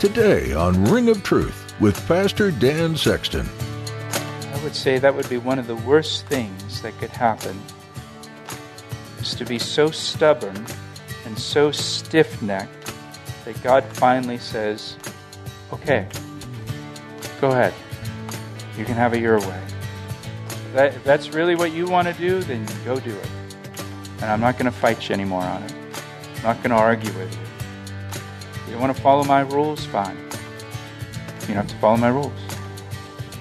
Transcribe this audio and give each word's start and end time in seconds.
Today 0.00 0.54
on 0.54 0.82
Ring 0.86 1.10
of 1.10 1.22
Truth 1.22 1.74
with 1.78 2.08
Pastor 2.08 2.50
Dan 2.50 2.96
Sexton. 2.96 3.46
I 4.10 4.64
would 4.64 4.74
say 4.74 4.98
that 4.98 5.14
would 5.14 5.28
be 5.28 5.36
one 5.36 5.58
of 5.58 5.66
the 5.66 5.76
worst 5.76 6.24
things 6.24 6.80
that 6.80 6.98
could 6.98 7.10
happen 7.10 7.60
is 9.18 9.34
to 9.34 9.44
be 9.44 9.58
so 9.58 9.90
stubborn 9.90 10.56
and 11.26 11.38
so 11.38 11.70
stiff 11.70 12.40
necked 12.40 12.94
that 13.44 13.62
God 13.62 13.84
finally 13.84 14.38
says, 14.38 14.96
Okay, 15.70 16.08
go 17.38 17.50
ahead. 17.50 17.74
You 18.78 18.86
can 18.86 18.94
have 18.94 19.12
it 19.12 19.20
your 19.20 19.38
way. 19.40 19.62
That, 20.72 20.94
if 20.94 21.04
that's 21.04 21.34
really 21.34 21.56
what 21.56 21.72
you 21.72 21.84
want 21.84 22.08
to 22.08 22.14
do, 22.14 22.42
then 22.42 22.66
go 22.86 22.98
do 22.98 23.14
it. 23.14 23.28
And 24.22 24.30
I'm 24.30 24.40
not 24.40 24.54
going 24.54 24.64
to 24.64 24.78
fight 24.78 25.10
you 25.10 25.14
anymore 25.14 25.42
on 25.42 25.62
it. 25.62 25.74
I'm 26.36 26.42
not 26.42 26.56
going 26.62 26.70
to 26.70 26.76
argue 26.76 27.12
with 27.18 27.30
you. 27.34 27.49
You 28.70 28.78
want 28.78 28.94
to 28.94 29.02
follow 29.02 29.24
my 29.24 29.40
rules? 29.40 29.84
Fine. 29.86 30.16
You 31.40 31.46
don't 31.48 31.56
have 31.56 31.68
to 31.68 31.76
follow 31.76 31.96
my 31.96 32.08
rules. 32.08 32.32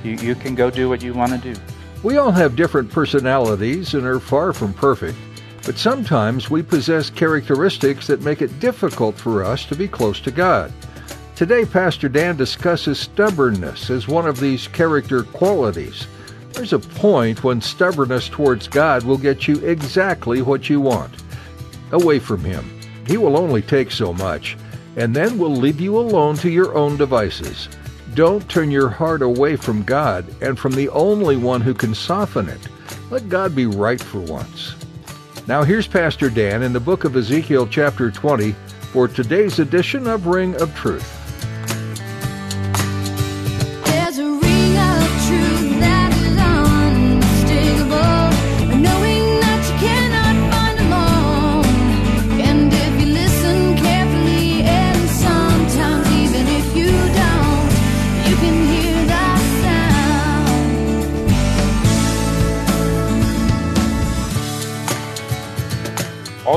You, 0.03 0.13
you 0.13 0.35
can 0.35 0.55
go 0.55 0.71
do 0.71 0.89
what 0.89 1.03
you 1.03 1.13
want 1.13 1.31
to 1.31 1.53
do. 1.53 1.59
We 2.01 2.17
all 2.17 2.31
have 2.31 2.55
different 2.55 2.91
personalities 2.91 3.93
and 3.93 4.05
are 4.05 4.19
far 4.19 4.53
from 4.53 4.73
perfect, 4.73 5.17
but 5.65 5.77
sometimes 5.77 6.49
we 6.49 6.63
possess 6.63 7.09
characteristics 7.09 8.07
that 8.07 8.21
make 8.21 8.41
it 8.41 8.59
difficult 8.59 9.15
for 9.15 9.43
us 9.43 9.65
to 9.65 9.75
be 9.75 9.87
close 9.87 10.19
to 10.21 10.31
God. 10.31 10.71
Today, 11.35 11.65
Pastor 11.65 12.09
Dan 12.09 12.35
discusses 12.35 12.99
stubbornness 12.99 13.89
as 13.89 14.07
one 14.07 14.25
of 14.25 14.39
these 14.39 14.67
character 14.67 15.23
qualities. 15.23 16.07
There's 16.53 16.73
a 16.73 16.79
point 16.79 17.43
when 17.43 17.61
stubbornness 17.61 18.29
towards 18.29 18.67
God 18.67 19.03
will 19.03 19.17
get 19.17 19.47
you 19.47 19.55
exactly 19.65 20.41
what 20.41 20.69
you 20.69 20.81
want 20.81 21.13
away 21.91 22.19
from 22.19 22.43
Him. 22.43 22.79
He 23.07 23.17
will 23.17 23.37
only 23.37 23.61
take 23.61 23.91
so 23.91 24.13
much 24.13 24.57
and 24.95 25.15
then 25.15 25.37
we'll 25.37 25.55
leave 25.55 25.79
you 25.79 25.97
alone 25.97 26.35
to 26.37 26.49
your 26.49 26.75
own 26.75 26.97
devices. 26.97 27.69
Don't 28.15 28.47
turn 28.49 28.71
your 28.71 28.89
heart 28.89 29.21
away 29.21 29.55
from 29.55 29.83
God 29.83 30.25
and 30.41 30.57
from 30.57 30.73
the 30.73 30.89
only 30.89 31.37
one 31.37 31.61
who 31.61 31.73
can 31.73 31.93
soften 31.93 32.49
it. 32.49 32.67
Let 33.11 33.29
God 33.29 33.55
be 33.55 33.65
right 33.65 34.01
for 34.01 34.19
once. 34.19 34.75
Now 35.47 35.63
here's 35.63 35.87
Pastor 35.87 36.29
Dan 36.29 36.63
in 36.63 36.73
the 36.73 36.79
book 36.79 37.03
of 37.03 37.15
Ezekiel 37.15 37.67
chapter 37.67 38.11
20 38.11 38.51
for 38.91 39.07
today's 39.07 39.59
edition 39.59 40.07
of 40.07 40.27
Ring 40.27 40.59
of 40.61 40.75
Truth. 40.75 41.18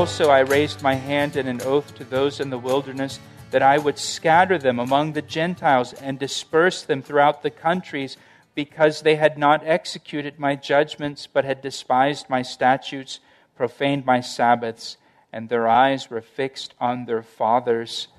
Also, 0.03 0.29
I 0.29 0.41
raised 0.41 0.81
my 0.81 0.95
hand 0.95 1.37
in 1.37 1.47
an 1.47 1.61
oath 1.61 1.95
to 1.95 2.03
those 2.03 2.41
in 2.41 2.49
the 2.49 2.57
wilderness 2.57 3.21
that 3.51 3.61
I 3.61 3.77
would 3.77 3.97
scatter 3.97 4.57
them 4.57 4.77
among 4.77 5.13
the 5.13 5.21
Gentiles 5.21 5.93
and 5.93 6.19
disperse 6.19 6.83
them 6.83 7.01
throughout 7.01 7.41
the 7.41 7.49
countries 7.49 8.17
because 8.53 8.99
they 8.99 9.15
had 9.15 9.37
not 9.37 9.65
executed 9.65 10.37
my 10.37 10.57
judgments, 10.57 11.25
but 11.25 11.45
had 11.45 11.61
despised 11.61 12.29
my 12.29 12.41
statutes, 12.41 13.21
profaned 13.55 14.05
my 14.05 14.19
Sabbaths, 14.19 14.97
and 15.31 15.47
their 15.47 15.69
eyes 15.69 16.09
were 16.09 16.19
fixed 16.19 16.73
on 16.81 17.05
their 17.05 17.23
fathers' 17.23 18.09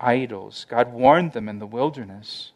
idols. 0.00 0.64
God 0.66 0.94
warned 0.94 1.34
them 1.34 1.46
in 1.46 1.58
the 1.58 1.66
wilderness 1.66 2.52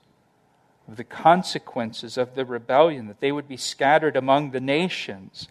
of 0.88 0.96
the 0.96 1.04
consequences 1.04 2.16
of 2.16 2.34
the 2.34 2.46
rebellion, 2.46 3.06
that 3.08 3.20
they 3.20 3.32
would 3.32 3.48
be 3.48 3.58
scattered 3.58 4.16
among 4.16 4.52
the 4.52 4.60
nations. 4.60 5.46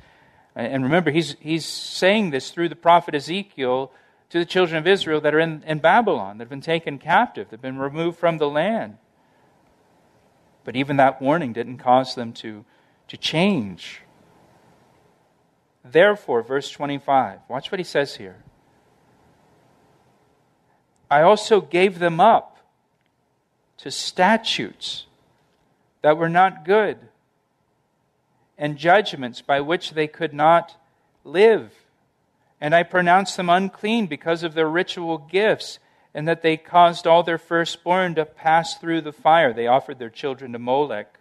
And 0.59 0.83
remember, 0.83 1.11
he's, 1.11 1.37
he's 1.39 1.65
saying 1.65 2.31
this 2.31 2.51
through 2.51 2.69
the 2.69 2.75
prophet 2.75 3.15
Ezekiel 3.15 3.91
to 4.29 4.39
the 4.39 4.45
children 4.45 4.77
of 4.77 4.87
Israel 4.87 5.21
that 5.21 5.33
are 5.33 5.39
in, 5.39 5.63
in 5.65 5.79
Babylon, 5.79 6.37
that 6.37 6.43
have 6.43 6.49
been 6.49 6.61
taken 6.61 6.99
captive, 6.99 7.49
that 7.49 7.55
have 7.55 7.61
been 7.61 7.77
removed 7.77 8.19
from 8.19 8.37
the 8.37 8.49
land. 8.49 8.97
But 10.65 10.75
even 10.75 10.97
that 10.97 11.21
warning 11.21 11.53
didn't 11.53 11.77
cause 11.77 12.13
them 12.13 12.33
to, 12.33 12.65
to 13.07 13.17
change. 13.17 14.01
Therefore, 15.83 16.43
verse 16.43 16.69
25, 16.69 17.39
watch 17.47 17.71
what 17.71 17.79
he 17.79 17.85
says 17.85 18.17
here. 18.17 18.43
I 21.09 21.21
also 21.21 21.61
gave 21.61 21.99
them 21.99 22.19
up 22.19 22.57
to 23.77 23.89
statutes 23.89 25.05
that 26.01 26.17
were 26.17 26.29
not 26.29 26.65
good 26.65 27.08
and 28.59 28.77
judgments 28.77 29.41
by 29.41 29.61
which 29.61 29.91
they 29.91 30.05
could 30.05 30.33
not 30.33 30.75
live. 31.23 31.71
And 32.61 32.75
I 32.75 32.83
pronounced 32.83 33.37
them 33.37 33.49
unclean 33.49 34.07
because 34.07 34.43
of 34.43 34.53
their 34.53 34.69
ritual 34.69 35.17
gifts, 35.17 35.79
and 36.13 36.27
that 36.27 36.41
they 36.41 36.57
caused 36.57 37.07
all 37.07 37.23
their 37.23 37.37
firstborn 37.37 38.15
to 38.15 38.25
pass 38.25 38.77
through 38.77 39.01
the 39.01 39.13
fire. 39.13 39.53
They 39.53 39.67
offered 39.67 39.97
their 39.97 40.09
children 40.09 40.51
to 40.51 40.59
Molech, 40.59 41.17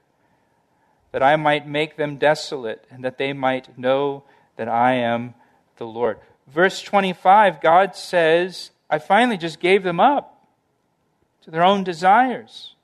that 1.13 1.23
I 1.23 1.37
might 1.37 1.67
make 1.67 1.97
them 1.97 2.17
desolate, 2.17 2.85
and 2.91 3.05
that 3.05 3.19
they 3.19 3.33
might 3.33 3.79
know 3.79 4.25
that 4.57 4.69
I 4.69 4.95
am 4.95 5.35
the 5.77 5.87
Lord. 5.87 6.19
Verse 6.49 6.83
25, 6.83 7.61
God 7.61 7.95
says, 7.95 8.73
I 8.91 8.99
finally 8.99 9.37
just 9.37 9.61
gave 9.61 9.85
them 9.85 10.01
up 10.01 10.45
to 11.43 11.51
their 11.51 11.63
own 11.63 11.85
desires. 11.85 12.75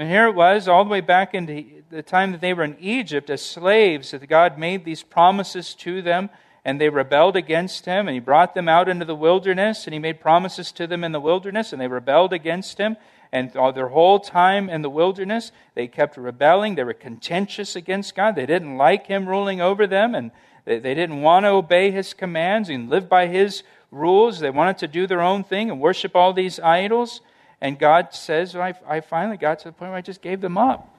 And 0.00 0.08
here 0.08 0.28
it 0.28 0.34
was, 0.34 0.66
all 0.66 0.82
the 0.82 0.88
way 0.88 1.02
back 1.02 1.34
into 1.34 1.62
the 1.90 2.02
time 2.02 2.32
that 2.32 2.40
they 2.40 2.54
were 2.54 2.64
in 2.64 2.78
Egypt 2.80 3.28
as 3.28 3.44
slaves, 3.44 4.12
that 4.12 4.26
God 4.28 4.56
made 4.56 4.82
these 4.82 5.02
promises 5.02 5.74
to 5.74 6.00
them, 6.00 6.30
and 6.64 6.80
they 6.80 6.88
rebelled 6.88 7.36
against 7.36 7.84
Him, 7.84 8.08
and 8.08 8.14
He 8.14 8.18
brought 8.18 8.54
them 8.54 8.66
out 8.66 8.88
into 8.88 9.04
the 9.04 9.14
wilderness, 9.14 9.86
and 9.86 9.92
He 9.92 10.00
made 10.00 10.18
promises 10.18 10.72
to 10.72 10.86
them 10.86 11.04
in 11.04 11.12
the 11.12 11.20
wilderness, 11.20 11.70
and 11.70 11.82
they 11.82 11.86
rebelled 11.86 12.32
against 12.32 12.78
Him. 12.78 12.96
And 13.30 13.54
all 13.54 13.74
their 13.74 13.88
whole 13.88 14.18
time 14.18 14.70
in 14.70 14.80
the 14.80 14.88
wilderness, 14.88 15.52
they 15.74 15.86
kept 15.86 16.16
rebelling. 16.16 16.76
They 16.76 16.84
were 16.84 16.94
contentious 16.94 17.76
against 17.76 18.14
God. 18.14 18.36
They 18.36 18.46
didn't 18.46 18.78
like 18.78 19.06
Him 19.06 19.28
ruling 19.28 19.60
over 19.60 19.86
them, 19.86 20.14
and 20.14 20.30
they, 20.64 20.78
they 20.78 20.94
didn't 20.94 21.20
want 21.20 21.44
to 21.44 21.50
obey 21.50 21.90
His 21.90 22.14
commands 22.14 22.70
and 22.70 22.88
live 22.88 23.06
by 23.06 23.26
His 23.26 23.64
rules. 23.90 24.40
They 24.40 24.48
wanted 24.48 24.78
to 24.78 24.88
do 24.88 25.06
their 25.06 25.20
own 25.20 25.44
thing 25.44 25.70
and 25.70 25.78
worship 25.78 26.16
all 26.16 26.32
these 26.32 26.58
idols. 26.58 27.20
And 27.60 27.78
God 27.78 28.14
says, 28.14 28.56
I, 28.56 28.74
I 28.86 29.00
finally 29.00 29.36
got 29.36 29.58
to 29.60 29.68
the 29.68 29.72
point 29.72 29.90
where 29.90 29.98
I 29.98 30.02
just 30.02 30.22
gave 30.22 30.40
them 30.40 30.56
up 30.56 30.94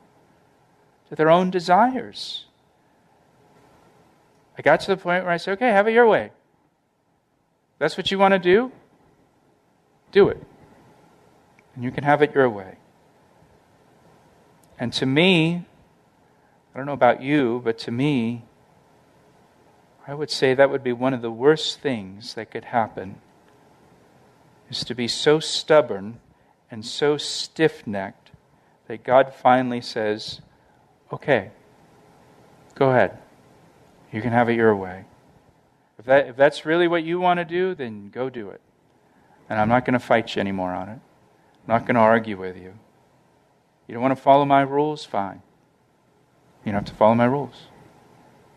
to 1.09 1.15
their 1.15 1.29
own 1.29 1.49
desires. 1.49 2.45
I 4.57 4.61
got 4.61 4.79
to 4.81 4.87
the 4.87 4.97
point 4.97 5.23
where 5.23 5.33
I 5.33 5.37
said, 5.37 5.53
okay, 5.53 5.69
have 5.69 5.87
it 5.87 5.93
your 5.93 6.07
way. 6.07 6.31
That's 7.79 7.97
what 7.97 8.11
you 8.11 8.19
want 8.19 8.33
to 8.33 8.39
do? 8.39 8.71
Do 10.11 10.29
it. 10.29 10.41
And 11.73 11.83
you 11.83 11.91
can 11.91 12.03
have 12.03 12.21
it 12.21 12.35
your 12.35 12.49
way. 12.49 12.77
And 14.77 14.93
to 14.93 15.05
me, 15.05 15.65
I 16.73 16.77
don't 16.77 16.85
know 16.85 16.93
about 16.93 17.21
you, 17.21 17.61
but 17.63 17.77
to 17.79 17.91
me, 17.91 18.43
I 20.07 20.13
would 20.13 20.29
say 20.29 20.53
that 20.53 20.69
would 20.69 20.83
be 20.83 20.93
one 20.93 21.13
of 21.13 21.21
the 21.21 21.31
worst 21.31 21.79
things 21.79 22.33
that 22.33 22.51
could 22.51 22.65
happen 22.65 23.21
is 24.69 24.83
to 24.85 24.95
be 24.95 25.07
so 25.07 25.39
stubborn 25.39 26.19
and 26.71 26.85
so 26.85 27.17
stiff 27.17 27.85
necked 27.85 28.31
that 28.87 29.03
God 29.03 29.33
finally 29.33 29.81
says, 29.81 30.41
Okay, 31.13 31.51
go 32.75 32.89
ahead. 32.89 33.17
You 34.13 34.21
can 34.21 34.31
have 34.31 34.49
it 34.49 34.55
your 34.55 34.75
way. 34.75 35.05
If, 35.99 36.05
that, 36.05 36.29
if 36.29 36.35
that's 36.37 36.65
really 36.65 36.87
what 36.87 37.03
you 37.03 37.19
want 37.19 37.39
to 37.39 37.45
do, 37.45 37.75
then 37.75 38.09
go 38.09 38.29
do 38.29 38.49
it. 38.49 38.61
And 39.49 39.59
I'm 39.59 39.67
not 39.69 39.85
going 39.85 39.93
to 39.93 39.99
fight 39.99 40.35
you 40.35 40.39
anymore 40.39 40.71
on 40.71 40.87
it. 40.87 40.93
I'm 40.93 41.67
not 41.67 41.85
going 41.85 41.95
to 41.95 42.01
argue 42.01 42.37
with 42.37 42.55
you. 42.55 42.73
You 43.87 43.93
don't 43.93 44.01
want 44.01 44.15
to 44.15 44.21
follow 44.21 44.45
my 44.45 44.61
rules? 44.61 45.03
Fine. 45.03 45.41
You 46.65 46.71
don't 46.71 46.81
have 46.81 46.85
to 46.85 46.95
follow 46.95 47.15
my 47.15 47.25
rules. 47.25 47.67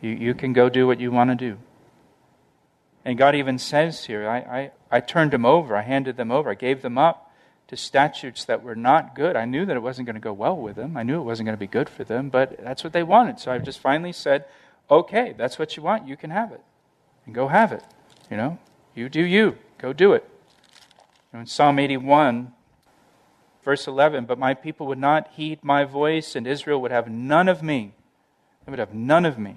You, 0.00 0.10
you 0.10 0.34
can 0.34 0.52
go 0.52 0.68
do 0.68 0.86
what 0.86 1.00
you 1.00 1.10
want 1.10 1.30
to 1.30 1.36
do. 1.36 1.58
And 3.04 3.18
God 3.18 3.34
even 3.34 3.58
says 3.58 4.04
here, 4.04 4.28
I, 4.28 4.38
I, 4.38 4.70
I 4.90 5.00
turned 5.00 5.32
them 5.32 5.44
over, 5.44 5.76
I 5.76 5.82
handed 5.82 6.16
them 6.16 6.30
over, 6.30 6.50
I 6.50 6.54
gave 6.54 6.82
them 6.82 6.96
up 6.96 7.32
to 7.68 7.76
statutes 7.76 8.44
that 8.44 8.62
were 8.62 8.76
not 8.76 9.14
good. 9.14 9.36
I 9.36 9.44
knew 9.44 9.64
that 9.64 9.76
it 9.76 9.82
wasn't 9.82 10.06
going 10.06 10.14
to 10.14 10.20
go 10.20 10.32
well 10.32 10.56
with 10.56 10.76
them. 10.76 10.96
I 10.96 11.02
knew 11.02 11.20
it 11.20 11.24
wasn't 11.24 11.46
going 11.46 11.56
to 11.56 11.60
be 11.60 11.66
good 11.66 11.88
for 11.88 12.04
them, 12.04 12.28
but 12.28 12.62
that's 12.62 12.84
what 12.84 12.92
they 12.92 13.02
wanted. 13.02 13.40
So 13.40 13.50
I 13.50 13.58
just 13.58 13.80
finally 13.80 14.12
said, 14.12 14.44
okay, 14.90 15.34
that's 15.36 15.58
what 15.58 15.76
you 15.76 15.82
want. 15.82 16.06
You 16.06 16.16
can 16.16 16.30
have 16.30 16.52
it. 16.52 16.60
And 17.24 17.34
go 17.34 17.48
have 17.48 17.72
it. 17.72 17.82
You 18.30 18.36
know, 18.36 18.58
you 18.94 19.08
do 19.08 19.22
you. 19.22 19.56
Go 19.78 19.92
do 19.92 20.12
it. 20.12 20.28
Know, 21.32 21.40
in 21.40 21.46
Psalm 21.46 21.78
81, 21.78 22.52
verse 23.64 23.86
11, 23.88 24.26
but 24.26 24.38
my 24.38 24.54
people 24.54 24.86
would 24.86 24.98
not 24.98 25.28
heed 25.32 25.64
my 25.64 25.84
voice, 25.84 26.36
and 26.36 26.46
Israel 26.46 26.80
would 26.80 26.92
have 26.92 27.10
none 27.10 27.48
of 27.48 27.62
me. 27.62 27.94
They 28.64 28.70
would 28.70 28.78
have 28.78 28.94
none 28.94 29.24
of 29.24 29.38
me. 29.38 29.56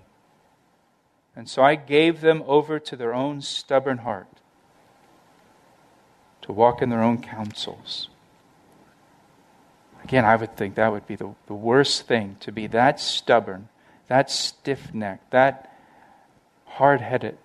And 1.36 1.48
so 1.48 1.62
I 1.62 1.76
gave 1.76 2.22
them 2.22 2.44
over 2.48 2.80
to 2.80 2.96
their 2.96 3.14
own 3.14 3.42
stubborn 3.42 4.00
heart 4.00 4.42
to 6.48 6.54
walk 6.54 6.82
in 6.82 6.90
their 6.90 7.04
own 7.04 7.22
counsels. 7.22 8.08
Again, 10.04 10.24
I 10.24 10.38
would 10.38 10.56
think 10.56 10.76
that 10.76 10.92
would 10.92 11.06
be 11.06 11.18
the, 11.18 11.36
the 11.46 11.54
worst 11.54 12.08
thing 12.08 12.38
to 12.40 12.54
be 12.54 12.68
that 12.68 13.02
stubborn, 13.02 13.68
that 14.08 14.32
stiff 14.32 14.94
necked, 14.94 15.32
that 15.32 15.78
hard 16.66 17.02
headed. 17.02 17.38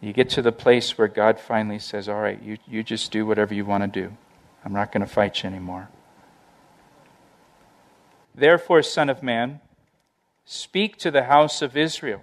You 0.00 0.12
get 0.12 0.30
to 0.30 0.42
the 0.42 0.52
place 0.52 0.96
where 0.96 1.08
God 1.08 1.40
finally 1.40 1.80
says, 1.80 2.08
All 2.08 2.20
right, 2.20 2.40
you, 2.40 2.58
you 2.66 2.84
just 2.84 3.10
do 3.10 3.26
whatever 3.26 3.54
you 3.54 3.64
want 3.64 3.82
to 3.82 4.00
do. 4.00 4.16
I'm 4.64 4.72
not 4.72 4.92
going 4.92 5.04
to 5.04 5.12
fight 5.12 5.42
you 5.42 5.48
anymore. 5.48 5.88
Therefore, 8.34 8.82
Son 8.82 9.10
of 9.10 9.20
Man, 9.22 9.60
speak 10.44 10.96
to 10.98 11.10
the 11.10 11.24
house 11.24 11.60
of 11.60 11.76
Israel 11.76 12.20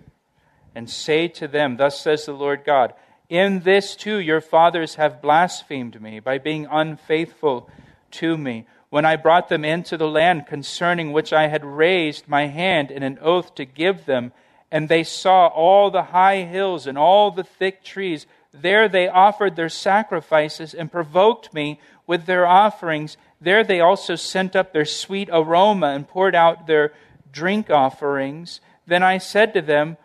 and 0.74 0.90
say 0.90 1.28
to 1.28 1.48
them, 1.48 1.76
Thus 1.76 2.00
says 2.00 2.26
the 2.26 2.32
Lord 2.32 2.64
God, 2.66 2.94
in 3.30 3.60
this 3.62 3.96
too 3.96 4.18
your 4.18 4.42
fathers 4.42 4.96
have 4.96 5.22
blasphemed 5.22 6.02
me 6.02 6.20
by 6.20 6.40
being 6.40 6.68
unfaithful 6.70 7.70
to 8.12 8.38
me. 8.38 8.66
When 8.90 9.06
I 9.06 9.16
brought 9.16 9.50
them 9.50 9.64
into 9.64 9.98
the 9.98 10.08
land 10.08 10.48
concerning 10.48 11.14
which 11.14 11.32
I 11.32 11.48
had 11.48 11.64
raised 11.64 12.28
my 12.28 12.48
hand 12.48 12.90
in 12.90 13.04
an 13.04 13.20
oath 13.22 13.54
to 13.56 13.66
give 13.66 14.06
them, 14.06 14.34
and 14.72 14.90
they 14.90 15.04
saw 15.04 15.48
all 15.48 15.92
the 15.92 16.04
high 16.04 16.42
hills 16.42 16.88
and 16.88 16.98
all 16.98 17.30
the 17.30 17.44
thick 17.44 17.84
trees, 17.84 18.26
there 18.52 18.90
they 18.90 19.08
offered 19.08 19.56
their 19.56 19.70
sacrifices 19.70 20.74
and 20.74 20.92
provoked 20.92 21.54
me 21.54 21.80
with 22.08 22.26
their 22.26 22.48
offerings. 22.48 23.16
There 23.40 23.64
they 23.64 23.80
also 23.80 24.16
sent 24.16 24.56
up 24.56 24.74
their 24.74 24.86
sweet 24.86 25.30
aroma 25.32 25.88
and 25.88 26.08
poured 26.08 26.34
out 26.34 26.66
their 26.66 26.94
drink 27.32 27.70
offerings. 27.70 28.60
Then 28.88 29.04
I 29.04 29.20
said 29.20 29.54
to 29.54 29.62
them, 29.62 29.98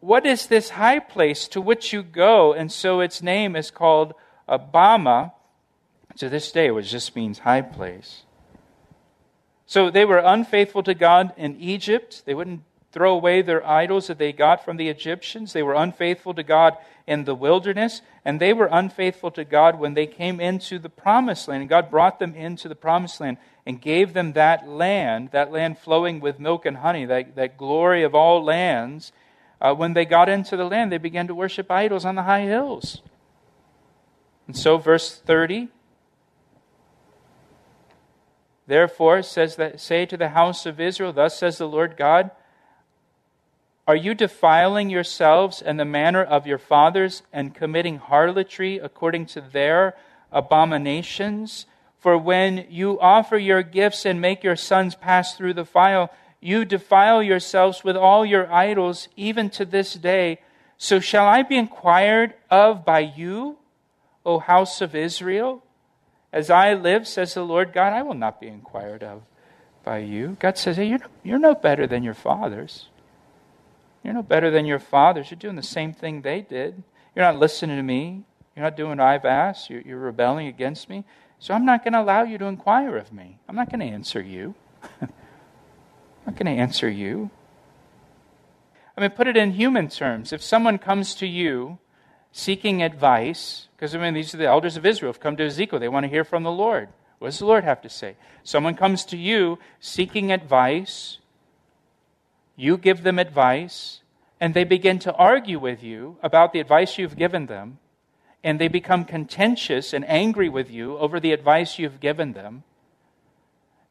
what 0.00 0.26
is 0.26 0.46
this 0.46 0.70
high 0.70 0.98
place 0.98 1.46
to 1.48 1.60
which 1.60 1.92
you 1.92 2.02
go? 2.02 2.52
And 2.52 2.72
so 2.72 3.00
its 3.00 3.22
name 3.22 3.54
is 3.54 3.70
called 3.70 4.14
Abama. 4.48 5.32
To 6.18 6.28
this 6.28 6.50
day, 6.50 6.70
which 6.70 6.90
just 6.90 7.14
means 7.14 7.38
high 7.38 7.62
place. 7.62 8.24
So 9.64 9.90
they 9.90 10.04
were 10.04 10.18
unfaithful 10.18 10.82
to 10.82 10.92
God 10.92 11.32
in 11.36 11.58
Egypt. 11.60 12.24
They 12.26 12.34
wouldn't 12.34 12.62
throw 12.90 13.14
away 13.14 13.40
their 13.40 13.64
idols 13.66 14.08
that 14.08 14.18
they 14.18 14.32
got 14.32 14.64
from 14.64 14.76
the 14.76 14.88
Egyptians. 14.88 15.52
They 15.52 15.62
were 15.62 15.74
unfaithful 15.74 16.34
to 16.34 16.42
God 16.42 16.76
in 17.06 17.24
the 17.24 17.34
wilderness. 17.34 18.02
And 18.24 18.40
they 18.40 18.52
were 18.52 18.68
unfaithful 18.70 19.30
to 19.30 19.44
God 19.44 19.78
when 19.78 19.94
they 19.94 20.06
came 20.06 20.40
into 20.40 20.78
the 20.78 20.88
promised 20.88 21.46
land. 21.46 21.62
And 21.62 21.70
God 21.70 21.90
brought 21.90 22.18
them 22.18 22.34
into 22.34 22.68
the 22.68 22.74
promised 22.74 23.20
land 23.20 23.38
and 23.64 23.80
gave 23.80 24.12
them 24.12 24.32
that 24.32 24.68
land, 24.68 25.30
that 25.30 25.52
land 25.52 25.78
flowing 25.78 26.18
with 26.18 26.40
milk 26.40 26.66
and 26.66 26.78
honey, 26.78 27.04
that, 27.06 27.36
that 27.36 27.56
glory 27.56 28.02
of 28.02 28.14
all 28.14 28.44
lands 28.44 29.12
uh, 29.60 29.74
when 29.74 29.92
they 29.92 30.04
got 30.04 30.28
into 30.28 30.56
the 30.56 30.64
land, 30.64 30.90
they 30.90 30.98
began 30.98 31.26
to 31.26 31.34
worship 31.34 31.70
idols 31.70 32.04
on 32.04 32.14
the 32.14 32.22
high 32.22 32.42
hills. 32.42 33.02
And 34.46 34.56
so, 34.56 34.78
verse 34.78 35.16
30 35.16 35.68
Therefore, 38.66 39.22
says 39.22 39.56
that, 39.56 39.80
say 39.80 40.06
to 40.06 40.16
the 40.16 40.28
house 40.28 40.64
of 40.64 40.78
Israel, 40.78 41.12
Thus 41.12 41.36
says 41.36 41.58
the 41.58 41.66
Lord 41.66 41.96
God, 41.96 42.30
Are 43.84 43.96
you 43.96 44.14
defiling 44.14 44.90
yourselves 44.90 45.60
in 45.60 45.76
the 45.76 45.84
manner 45.84 46.22
of 46.22 46.46
your 46.46 46.56
fathers 46.56 47.24
and 47.32 47.52
committing 47.52 47.98
harlotry 47.98 48.78
according 48.78 49.26
to 49.26 49.40
their 49.40 49.96
abominations? 50.30 51.66
For 51.98 52.16
when 52.16 52.66
you 52.70 53.00
offer 53.00 53.36
your 53.36 53.64
gifts 53.64 54.06
and 54.06 54.20
make 54.20 54.44
your 54.44 54.54
sons 54.54 54.94
pass 54.94 55.36
through 55.36 55.54
the 55.54 55.64
fire, 55.64 56.08
you 56.40 56.64
defile 56.64 57.22
yourselves 57.22 57.84
with 57.84 57.96
all 57.96 58.24
your 58.24 58.50
idols, 58.52 59.08
even 59.16 59.50
to 59.50 59.64
this 59.64 59.94
day. 59.94 60.40
So 60.78 60.98
shall 60.98 61.26
I 61.26 61.42
be 61.42 61.56
inquired 61.56 62.34
of 62.50 62.84
by 62.84 63.00
you, 63.00 63.58
O 64.24 64.38
house 64.38 64.80
of 64.80 64.94
Israel? 64.94 65.62
As 66.32 66.48
I 66.48 66.74
live, 66.74 67.06
says 67.06 67.34
the 67.34 67.44
Lord 67.44 67.72
God, 67.72 67.92
I 67.92 68.02
will 68.02 68.14
not 68.14 68.40
be 68.40 68.46
inquired 68.46 69.02
of 69.02 69.22
by 69.84 69.98
you. 69.98 70.36
God 70.40 70.56
says, 70.56 70.76
hey, 70.76 70.86
you're, 70.86 70.98
no, 70.98 71.06
you're 71.22 71.38
no 71.38 71.54
better 71.54 71.86
than 71.86 72.02
your 72.02 72.14
fathers. 72.14 72.86
You're 74.02 74.14
no 74.14 74.22
better 74.22 74.50
than 74.50 74.64
your 74.64 74.78
fathers. 74.78 75.30
You're 75.30 75.38
doing 75.38 75.56
the 75.56 75.62
same 75.62 75.92
thing 75.92 76.22
they 76.22 76.40
did. 76.40 76.82
You're 77.14 77.24
not 77.24 77.38
listening 77.38 77.76
to 77.76 77.82
me. 77.82 78.24
You're 78.56 78.64
not 78.64 78.76
doing 78.76 78.90
what 78.90 79.00
I've 79.00 79.24
asked. 79.24 79.68
You're, 79.68 79.82
you're 79.82 79.98
rebelling 79.98 80.46
against 80.46 80.88
me. 80.88 81.04
So 81.38 81.52
I'm 81.52 81.64
not 81.64 81.84
going 81.84 81.92
to 81.92 82.00
allow 82.00 82.22
you 82.22 82.38
to 82.38 82.46
inquire 82.46 82.96
of 82.96 83.12
me. 83.12 83.38
I'm 83.48 83.56
not 83.56 83.70
going 83.70 83.80
to 83.80 83.86
answer 83.86 84.20
you. 84.20 84.54
Not 86.30 86.38
going 86.38 86.56
to 86.56 86.62
answer 86.62 86.88
you. 86.88 87.28
I 88.96 89.00
mean, 89.00 89.10
put 89.10 89.26
it 89.26 89.36
in 89.36 89.50
human 89.50 89.88
terms. 89.88 90.32
If 90.32 90.44
someone 90.44 90.78
comes 90.78 91.12
to 91.16 91.26
you 91.26 91.80
seeking 92.30 92.84
advice, 92.84 93.66
because 93.74 93.96
I 93.96 93.98
mean, 93.98 94.14
these 94.14 94.32
are 94.32 94.36
the 94.36 94.46
elders 94.46 94.76
of 94.76 94.86
Israel 94.86 95.12
have 95.12 95.18
come 95.18 95.36
to 95.38 95.44
Ezekiel, 95.44 95.80
they 95.80 95.88
want 95.88 96.04
to 96.04 96.08
hear 96.08 96.22
from 96.22 96.44
the 96.44 96.52
Lord. 96.52 96.88
What 97.18 97.30
does 97.30 97.40
the 97.40 97.46
Lord 97.46 97.64
have 97.64 97.82
to 97.82 97.88
say? 97.88 98.14
Someone 98.44 98.76
comes 98.76 99.04
to 99.06 99.16
you 99.16 99.58
seeking 99.80 100.30
advice, 100.30 101.18
you 102.54 102.76
give 102.76 103.02
them 103.02 103.18
advice, 103.18 104.02
and 104.38 104.54
they 104.54 104.62
begin 104.62 105.00
to 105.00 105.12
argue 105.14 105.58
with 105.58 105.82
you 105.82 106.16
about 106.22 106.52
the 106.52 106.60
advice 106.60 106.96
you've 106.96 107.16
given 107.16 107.46
them, 107.46 107.80
and 108.44 108.60
they 108.60 108.68
become 108.68 109.04
contentious 109.04 109.92
and 109.92 110.08
angry 110.08 110.48
with 110.48 110.70
you 110.70 110.96
over 110.98 111.18
the 111.18 111.32
advice 111.32 111.76
you've 111.76 111.98
given 111.98 112.34
them 112.34 112.62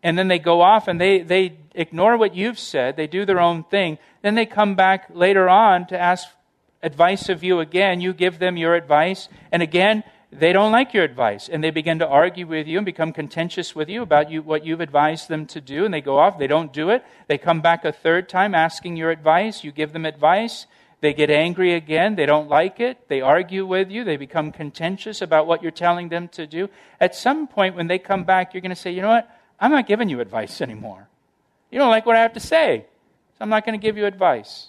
and 0.03 0.17
then 0.17 0.27
they 0.27 0.39
go 0.39 0.61
off 0.61 0.87
and 0.87 0.99
they, 0.99 1.19
they 1.21 1.57
ignore 1.75 2.17
what 2.17 2.35
you've 2.35 2.59
said, 2.59 2.95
they 2.95 3.07
do 3.07 3.25
their 3.25 3.39
own 3.39 3.63
thing. 3.63 3.97
Then 4.21 4.35
they 4.35 4.45
come 4.45 4.75
back 4.75 5.07
later 5.13 5.49
on 5.49 5.87
to 5.87 5.99
ask 5.99 6.27
advice 6.81 7.29
of 7.29 7.43
you 7.43 7.59
again. 7.59 8.01
You 8.01 8.13
give 8.13 8.39
them 8.39 8.57
your 8.57 8.75
advice, 8.75 9.29
and 9.51 9.61
again, 9.61 10.03
they 10.31 10.53
don't 10.53 10.71
like 10.71 10.93
your 10.93 11.03
advice, 11.03 11.49
and 11.49 11.63
they 11.63 11.71
begin 11.71 11.99
to 11.99 12.07
argue 12.07 12.45
with 12.45 12.67
you 12.67 12.77
and 12.77 12.85
become 12.85 13.11
contentious 13.11 13.75
with 13.75 13.89
you 13.89 14.03
about 14.03 14.29
you, 14.29 14.43
what 14.43 14.63
you've 14.63 14.79
advised 14.79 15.27
them 15.27 15.47
to 15.47 15.59
do, 15.59 15.85
and 15.85 15.93
they 15.93 16.01
go 16.01 16.19
off, 16.19 16.37
they 16.37 16.47
don't 16.47 16.71
do 16.71 16.91
it. 16.91 17.03
They 17.27 17.39
come 17.39 17.61
back 17.61 17.83
a 17.83 17.91
third 17.91 18.29
time 18.29 18.53
asking 18.53 18.95
your 18.95 19.09
advice. 19.09 19.63
You 19.63 19.71
give 19.71 19.91
them 19.91 20.05
advice. 20.05 20.67
They 21.01 21.13
get 21.13 21.31
angry 21.31 21.73
again. 21.73 22.15
They 22.15 22.25
don't 22.25 22.49
like 22.49 22.79
it. 22.79 23.07
They 23.07 23.21
argue 23.21 23.65
with 23.65 23.89
you. 23.89 24.03
They 24.03 24.17
become 24.17 24.51
contentious 24.51 25.21
about 25.21 25.47
what 25.47 25.63
you're 25.63 25.71
telling 25.71 26.09
them 26.09 26.27
to 26.29 26.45
do. 26.45 26.69
At 26.99 27.15
some 27.15 27.47
point, 27.47 27.75
when 27.75 27.87
they 27.87 27.97
come 27.97 28.23
back, 28.23 28.53
you're 28.53 28.61
going 28.61 28.69
to 28.69 28.75
say, 28.75 28.91
you 28.91 29.01
know 29.01 29.09
what? 29.09 29.29
I'm 29.59 29.71
not 29.71 29.87
giving 29.87 30.09
you 30.09 30.19
advice 30.21 30.61
anymore. 30.61 31.07
You 31.71 31.79
don't 31.79 31.89
like 31.89 32.05
what 32.05 32.15
I 32.15 32.21
have 32.21 32.33
to 32.33 32.39
say, 32.39 32.85
so 33.33 33.37
I'm 33.41 33.49
not 33.49 33.65
going 33.65 33.79
to 33.79 33.81
give 33.81 33.97
you 33.97 34.05
advice. 34.05 34.67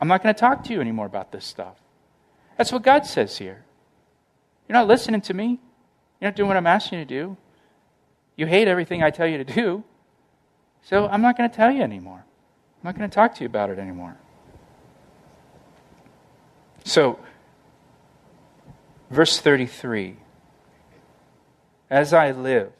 I'm 0.00 0.08
not 0.08 0.22
going 0.22 0.34
to 0.34 0.38
talk 0.38 0.64
to 0.64 0.72
you 0.72 0.80
anymore 0.80 1.06
about 1.06 1.32
this 1.32 1.44
stuff. 1.44 1.76
That's 2.58 2.72
what 2.72 2.82
God 2.82 3.06
says 3.06 3.38
here. 3.38 3.64
You're 4.68 4.74
not 4.74 4.88
listening 4.88 5.20
to 5.22 5.34
me. 5.34 5.60
You're 6.20 6.30
not 6.30 6.36
doing 6.36 6.48
what 6.48 6.56
I'm 6.56 6.66
asking 6.66 6.98
you 6.98 7.04
to 7.04 7.08
do. 7.08 7.36
You 8.36 8.46
hate 8.46 8.68
everything 8.68 9.02
I 9.02 9.10
tell 9.10 9.26
you 9.26 9.38
to 9.38 9.44
do. 9.44 9.84
So 10.82 11.06
I'm 11.06 11.22
not 11.22 11.38
going 11.38 11.48
to 11.48 11.54
tell 11.54 11.70
you 11.70 11.82
anymore. 11.82 12.24
I'm 12.24 12.88
not 12.88 12.98
going 12.98 13.08
to 13.08 13.14
talk 13.14 13.34
to 13.36 13.40
you 13.42 13.46
about 13.46 13.70
it 13.70 13.78
anymore. 13.78 14.16
So, 16.84 17.20
verse 19.10 19.38
33 19.38 20.16
As 21.88 22.12
I 22.12 22.32
live, 22.32 22.72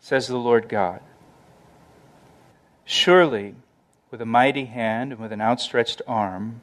says 0.00 0.26
the 0.26 0.36
Lord 0.36 0.68
God. 0.68 1.00
Surely, 2.84 3.54
with 4.10 4.20
a 4.20 4.26
mighty 4.26 4.64
hand 4.64 5.12
and 5.12 5.20
with 5.20 5.30
an 5.30 5.40
outstretched 5.40 6.02
arm, 6.08 6.62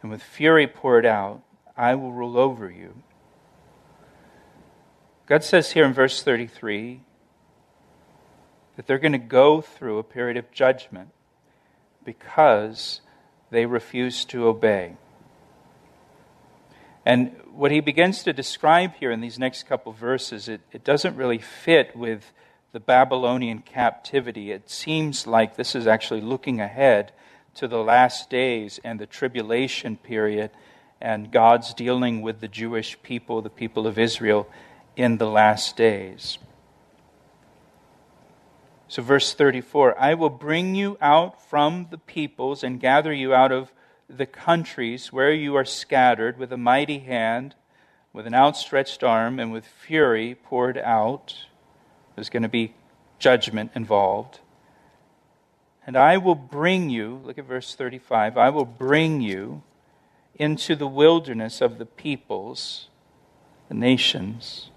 and 0.00 0.10
with 0.10 0.22
fury 0.22 0.66
poured 0.66 1.04
out, 1.04 1.42
I 1.76 1.94
will 1.94 2.12
rule 2.12 2.38
over 2.38 2.70
you. 2.70 2.94
God 5.26 5.42
says 5.42 5.72
here 5.72 5.84
in 5.84 5.92
verse 5.92 6.22
33 6.22 7.00
that 8.76 8.86
they're 8.86 8.98
going 8.98 9.12
to 9.12 9.18
go 9.18 9.60
through 9.60 9.98
a 9.98 10.04
period 10.04 10.36
of 10.36 10.50
judgment 10.52 11.08
because 12.04 13.00
they 13.50 13.66
refuse 13.66 14.24
to 14.26 14.46
obey. 14.46 14.96
And 17.06 17.36
what 17.52 17.70
he 17.70 17.80
begins 17.80 18.22
to 18.22 18.32
describe 18.32 18.94
here 18.94 19.10
in 19.10 19.20
these 19.20 19.38
next 19.38 19.64
couple 19.64 19.92
verses, 19.92 20.48
it, 20.48 20.62
it 20.72 20.84
doesn't 20.84 21.16
really 21.16 21.38
fit 21.38 21.94
with 21.94 22.32
the 22.72 22.80
Babylonian 22.80 23.60
captivity. 23.60 24.50
It 24.50 24.70
seems 24.70 25.26
like 25.26 25.56
this 25.56 25.74
is 25.74 25.86
actually 25.86 26.22
looking 26.22 26.60
ahead 26.60 27.12
to 27.56 27.68
the 27.68 27.78
last 27.78 28.30
days 28.30 28.80
and 28.82 28.98
the 28.98 29.06
tribulation 29.06 29.96
period 29.96 30.50
and 31.00 31.30
God's 31.30 31.74
dealing 31.74 32.22
with 32.22 32.40
the 32.40 32.48
Jewish 32.48 33.00
people, 33.02 33.42
the 33.42 33.50
people 33.50 33.86
of 33.86 33.98
Israel, 33.98 34.48
in 34.96 35.18
the 35.18 35.28
last 35.28 35.76
days. 35.76 36.38
So, 38.88 39.02
verse 39.02 39.34
34 39.34 39.98
I 40.00 40.14
will 40.14 40.30
bring 40.30 40.74
you 40.74 40.96
out 41.00 41.42
from 41.48 41.88
the 41.90 41.98
peoples 41.98 42.62
and 42.62 42.80
gather 42.80 43.12
you 43.12 43.34
out 43.34 43.52
of 43.52 43.72
the 44.08 44.26
countries 44.26 45.12
where 45.12 45.32
you 45.32 45.56
are 45.56 45.64
scattered 45.64 46.38
with 46.38 46.52
a 46.52 46.56
mighty 46.56 47.00
hand, 47.00 47.54
with 48.12 48.26
an 48.26 48.34
outstretched 48.34 49.02
arm, 49.02 49.38
and 49.38 49.52
with 49.52 49.66
fury 49.66 50.34
poured 50.34 50.78
out. 50.78 51.34
There's 52.14 52.28
going 52.28 52.42
to 52.42 52.48
be 52.48 52.74
judgment 53.18 53.72
involved. 53.74 54.40
And 55.86 55.96
I 55.96 56.16
will 56.16 56.34
bring 56.34 56.90
you, 56.90 57.20
look 57.24 57.38
at 57.38 57.44
verse 57.44 57.74
35, 57.74 58.36
I 58.36 58.50
will 58.50 58.64
bring 58.64 59.20
you 59.20 59.62
into 60.36 60.74
the 60.74 60.86
wilderness 60.86 61.60
of 61.60 61.78
the 61.78 61.86
peoples, 61.86 62.88
the 63.68 63.74
nations. 63.74 64.70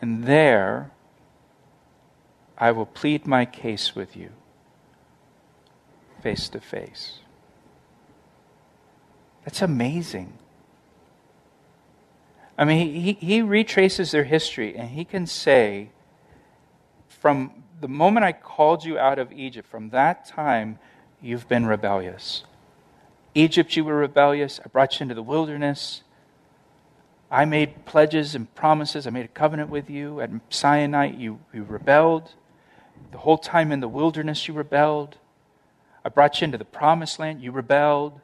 And 0.00 0.24
there 0.24 0.90
I 2.58 2.70
will 2.72 2.86
plead 2.86 3.26
my 3.26 3.44
case 3.44 3.94
with 3.94 4.16
you 4.16 4.30
face 6.22 6.48
to 6.50 6.60
face. 6.60 7.20
That's 9.44 9.62
amazing. 9.62 10.38
I 12.58 12.64
mean, 12.64 12.94
he, 12.94 13.12
he 13.12 13.42
retraces 13.42 14.10
their 14.10 14.24
history 14.24 14.76
and 14.76 14.90
he 14.90 15.04
can 15.04 15.26
say, 15.26 15.90
from 17.08 17.62
the 17.80 17.88
moment 17.88 18.24
I 18.24 18.32
called 18.32 18.84
you 18.84 18.98
out 18.98 19.18
of 19.18 19.32
Egypt, 19.32 19.68
from 19.68 19.90
that 19.90 20.26
time, 20.26 20.78
you've 21.20 21.48
been 21.48 21.66
rebellious. 21.66 22.44
Egypt, 23.34 23.76
you 23.76 23.84
were 23.84 23.96
rebellious. 23.96 24.60
I 24.64 24.68
brought 24.68 24.98
you 24.98 25.04
into 25.04 25.14
the 25.14 25.22
wilderness. 25.22 26.02
I 27.30 27.44
made 27.44 27.84
pledges 27.84 28.34
and 28.34 28.52
promises. 28.54 29.06
I 29.06 29.10
made 29.10 29.26
a 29.26 29.28
covenant 29.28 29.68
with 29.68 29.90
you. 29.90 30.20
At 30.20 30.30
Sinai, 30.48 31.08
you, 31.08 31.40
you 31.52 31.64
rebelled. 31.64 32.32
The 33.12 33.18
whole 33.18 33.38
time 33.38 33.72
in 33.72 33.80
the 33.80 33.88
wilderness, 33.88 34.48
you 34.48 34.54
rebelled. 34.54 35.18
I 36.06 36.08
brought 36.08 36.40
you 36.40 36.44
into 36.44 36.56
the 36.56 36.64
promised 36.64 37.18
land. 37.18 37.42
You 37.42 37.50
rebelled. 37.50 38.20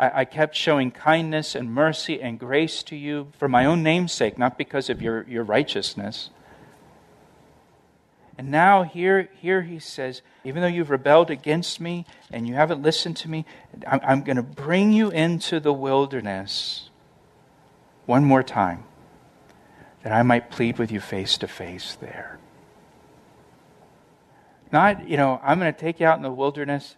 I, 0.00 0.22
I 0.22 0.24
kept 0.24 0.56
showing 0.56 0.90
kindness 0.90 1.54
and 1.54 1.72
mercy 1.72 2.20
and 2.20 2.40
grace 2.40 2.82
to 2.82 2.96
you 2.96 3.28
for 3.38 3.46
my 3.46 3.66
own 3.66 3.84
name's 3.84 4.12
sake, 4.12 4.36
not 4.36 4.58
because 4.58 4.90
of 4.90 5.00
your, 5.00 5.24
your 5.28 5.44
righteousness. 5.44 6.30
And 8.36 8.50
now 8.50 8.82
here, 8.82 9.28
here 9.40 9.62
he 9.62 9.78
says, 9.78 10.22
even 10.42 10.60
though 10.60 10.66
you've 10.66 10.90
rebelled 10.90 11.30
against 11.30 11.80
me 11.80 12.04
and 12.32 12.48
you 12.48 12.54
haven't 12.54 12.82
listened 12.82 13.16
to 13.18 13.30
me, 13.30 13.44
I'm, 13.86 14.00
I'm 14.02 14.22
going 14.24 14.34
to 14.36 14.42
bring 14.42 14.92
you 14.92 15.08
into 15.10 15.60
the 15.60 15.72
wilderness 15.72 16.90
one 18.06 18.24
more 18.24 18.42
time 18.42 18.82
that 20.02 20.12
I 20.12 20.24
might 20.24 20.50
plead 20.50 20.78
with 20.78 20.90
you 20.90 20.98
face 20.98 21.38
to 21.38 21.46
face 21.46 21.94
there. 21.94 22.37
Not, 24.70 25.08
you 25.08 25.16
know, 25.16 25.40
I'm 25.42 25.58
going 25.58 25.72
to 25.72 25.78
take 25.78 26.00
you 26.00 26.06
out 26.06 26.16
in 26.16 26.22
the 26.22 26.32
wilderness 26.32 26.96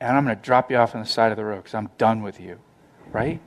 and 0.00 0.16
I'm 0.16 0.24
going 0.24 0.36
to 0.36 0.42
drop 0.42 0.70
you 0.70 0.76
off 0.76 0.94
on 0.94 1.00
the 1.00 1.06
side 1.06 1.30
of 1.30 1.36
the 1.36 1.44
road 1.44 1.58
because 1.58 1.74
I'm 1.74 1.90
done 1.98 2.22
with 2.22 2.40
you, 2.40 2.58
right? 3.12 3.40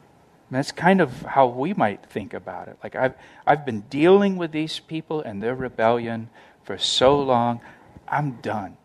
that's 0.50 0.72
kind 0.72 1.02
of 1.02 1.24
how 1.24 1.48
we 1.48 1.74
might 1.74 2.06
think 2.06 2.34
about 2.34 2.70
it. 2.70 2.78
Like, 2.82 2.96
I've, 2.96 3.16
I've 3.46 3.66
been 3.66 3.82
dealing 3.82 4.38
with 4.38 4.52
these 4.52 4.80
people 4.80 5.22
and 5.22 5.44
their 5.44 5.56
rebellion 5.56 6.30
for 6.64 6.78
so 6.78 7.20
long, 7.20 7.60
I'm 8.08 8.40
done. 8.42 8.78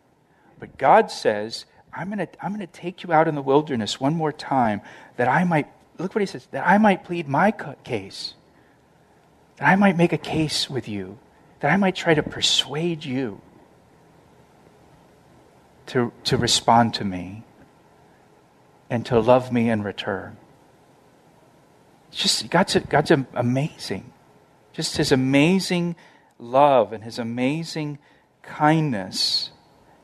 But 0.58 0.76
God 0.76 1.10
says, 1.10 1.64
I'm 1.92 2.08
going 2.08 2.18
to 2.18 2.44
I'm 2.44 2.54
going 2.54 2.66
to 2.66 2.72
take 2.72 3.02
you 3.02 3.12
out 3.12 3.28
in 3.28 3.34
the 3.34 3.42
wilderness 3.42 4.00
one 4.00 4.14
more 4.14 4.32
time 4.32 4.80
that 5.16 5.28
I 5.28 5.44
might, 5.44 5.68
look 5.98 6.14
what 6.14 6.20
he 6.20 6.26
says, 6.26 6.46
that 6.50 6.66
I 6.66 6.78
might 6.78 7.04
plead 7.04 7.28
my 7.28 7.52
case, 7.84 8.34
that 9.56 9.68
I 9.68 9.76
might 9.76 9.96
make 9.96 10.12
a 10.12 10.18
case 10.18 10.70
with 10.70 10.88
you, 10.88 11.18
that 11.60 11.70
I 11.70 11.76
might 11.76 11.94
try 11.94 12.14
to 12.14 12.22
persuade 12.22 13.04
you 13.04 13.40
to, 15.86 16.12
to 16.24 16.36
respond 16.36 16.94
to 16.94 17.04
me 17.04 17.44
and 18.90 19.04
to 19.06 19.18
love 19.18 19.52
me 19.52 19.70
in 19.70 19.82
return. 19.82 20.36
Just 22.10 22.50
God's, 22.50 22.76
God's 22.88 23.10
amazing. 23.10 24.12
Just 24.72 24.96
his 24.96 25.12
amazing 25.12 25.96
love 26.38 26.92
and 26.92 27.02
his 27.04 27.18
amazing 27.18 27.98
kindness 28.42 29.50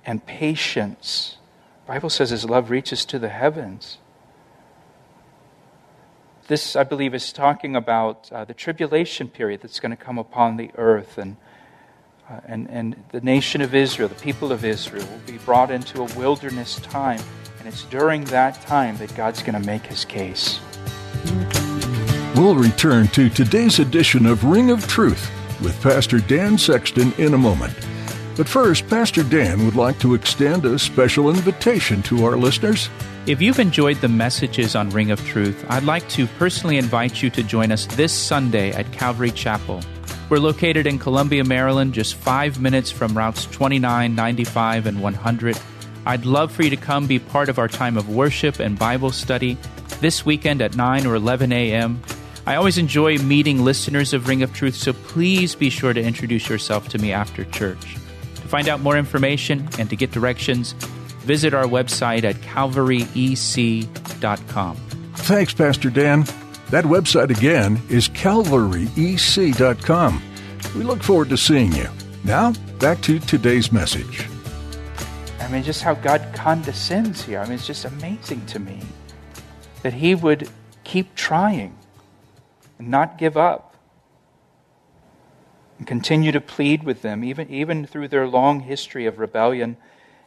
and 0.04 0.24
patience. 0.24 1.36
The 1.84 1.92
Bible 1.92 2.10
says 2.10 2.30
his 2.30 2.44
love 2.44 2.70
reaches 2.70 3.04
to 3.06 3.18
the 3.18 3.28
heavens. 3.28 3.98
This, 6.46 6.76
I 6.76 6.84
believe, 6.84 7.14
is 7.14 7.30
talking 7.30 7.76
about 7.76 8.32
uh, 8.32 8.44
the 8.46 8.54
tribulation 8.54 9.28
period 9.28 9.60
that's 9.60 9.80
going 9.80 9.90
to 9.90 10.02
come 10.02 10.16
upon 10.16 10.56
the 10.56 10.70
earth. 10.76 11.18
And, 11.18 11.36
uh, 12.30 12.40
and, 12.46 12.68
and 12.68 12.96
the 13.10 13.20
nation 13.20 13.60
of 13.60 13.74
Israel, 13.74 14.08
the 14.08 14.14
people 14.16 14.52
of 14.52 14.64
Israel, 14.64 15.06
will 15.06 15.32
be 15.32 15.38
brought 15.38 15.70
into 15.70 16.02
a 16.02 16.04
wilderness 16.18 16.76
time. 16.80 17.20
And 17.58 17.66
it's 17.66 17.84
during 17.84 18.24
that 18.24 18.60
time 18.62 18.96
that 18.98 19.14
God's 19.14 19.42
going 19.42 19.60
to 19.60 19.66
make 19.66 19.86
his 19.86 20.04
case. 20.04 20.60
We'll 22.36 22.54
return 22.54 23.08
to 23.08 23.28
today's 23.28 23.78
edition 23.78 24.26
of 24.26 24.44
Ring 24.44 24.70
of 24.70 24.86
Truth 24.86 25.30
with 25.62 25.80
Pastor 25.82 26.18
Dan 26.18 26.58
Sexton 26.58 27.12
in 27.18 27.34
a 27.34 27.38
moment. 27.38 27.74
But 28.36 28.48
first, 28.48 28.86
Pastor 28.88 29.24
Dan 29.24 29.64
would 29.64 29.74
like 29.74 29.98
to 29.98 30.14
extend 30.14 30.64
a 30.64 30.78
special 30.78 31.30
invitation 31.30 32.02
to 32.02 32.24
our 32.24 32.36
listeners. 32.36 32.88
If 33.26 33.42
you've 33.42 33.58
enjoyed 33.58 33.96
the 33.96 34.08
messages 34.08 34.76
on 34.76 34.90
Ring 34.90 35.10
of 35.10 35.24
Truth, 35.26 35.64
I'd 35.68 35.82
like 35.82 36.08
to 36.10 36.26
personally 36.38 36.76
invite 36.76 37.20
you 37.22 37.30
to 37.30 37.42
join 37.42 37.72
us 37.72 37.86
this 37.86 38.12
Sunday 38.12 38.70
at 38.70 38.92
Calvary 38.92 39.32
Chapel. 39.32 39.80
We're 40.28 40.38
located 40.38 40.86
in 40.86 40.98
Columbia, 40.98 41.44
Maryland, 41.44 41.94
just 41.94 42.14
five 42.14 42.60
minutes 42.60 42.90
from 42.90 43.16
routes 43.16 43.46
29, 43.46 44.14
95, 44.14 44.86
and 44.86 45.02
100. 45.02 45.58
I'd 46.04 46.26
love 46.26 46.52
for 46.52 46.62
you 46.62 46.70
to 46.70 46.76
come 46.76 47.06
be 47.06 47.18
part 47.18 47.48
of 47.48 47.58
our 47.58 47.68
time 47.68 47.96
of 47.96 48.08
worship 48.08 48.60
and 48.60 48.78
Bible 48.78 49.10
study 49.10 49.56
this 50.00 50.26
weekend 50.26 50.62
at 50.62 50.76
9 50.76 51.06
or 51.06 51.14
11 51.14 51.52
a.m. 51.52 52.02
I 52.46 52.56
always 52.56 52.78
enjoy 52.78 53.18
meeting 53.18 53.64
listeners 53.64 54.14
of 54.14 54.28
Ring 54.28 54.42
of 54.42 54.54
Truth, 54.54 54.76
so 54.76 54.92
please 54.92 55.54
be 55.54 55.70
sure 55.70 55.92
to 55.92 56.02
introduce 56.02 56.48
yourself 56.48 56.88
to 56.90 56.98
me 56.98 57.12
after 57.12 57.44
church. 57.44 57.96
To 58.36 58.48
find 58.48 58.68
out 58.68 58.80
more 58.80 58.96
information 58.96 59.68
and 59.78 59.90
to 59.90 59.96
get 59.96 60.12
directions, 60.12 60.72
visit 61.20 61.52
our 61.52 61.64
website 61.64 62.24
at 62.24 62.36
calvaryec.com. 62.36 64.76
Thanks, 65.14 65.52
Pastor 65.52 65.90
Dan. 65.90 66.24
That 66.70 66.84
website 66.84 67.30
again 67.30 67.80
is 67.88 68.10
calvaryec.com. 68.10 70.22
We 70.76 70.84
look 70.84 71.02
forward 71.02 71.30
to 71.30 71.38
seeing 71.38 71.72
you. 71.72 71.88
Now, 72.24 72.52
back 72.78 73.00
to 73.02 73.18
today's 73.18 73.72
message. 73.72 74.26
I 75.40 75.48
mean, 75.48 75.62
just 75.62 75.82
how 75.82 75.94
God 75.94 76.22
condescends 76.34 77.24
here. 77.24 77.40
I 77.40 77.44
mean, 77.44 77.54
it's 77.54 77.66
just 77.66 77.86
amazing 77.86 78.44
to 78.46 78.58
me 78.58 78.80
that 79.82 79.94
He 79.94 80.14
would 80.14 80.50
keep 80.84 81.14
trying 81.14 81.74
and 82.78 82.88
not 82.88 83.16
give 83.16 83.38
up. 83.38 83.76
And 85.78 85.86
continue 85.86 86.32
to 86.32 86.40
plead 86.40 86.82
with 86.82 87.02
them, 87.02 87.24
even, 87.24 87.48
even 87.48 87.86
through 87.86 88.08
their 88.08 88.26
long 88.26 88.60
history 88.60 89.06
of 89.06 89.18
rebellion 89.18 89.78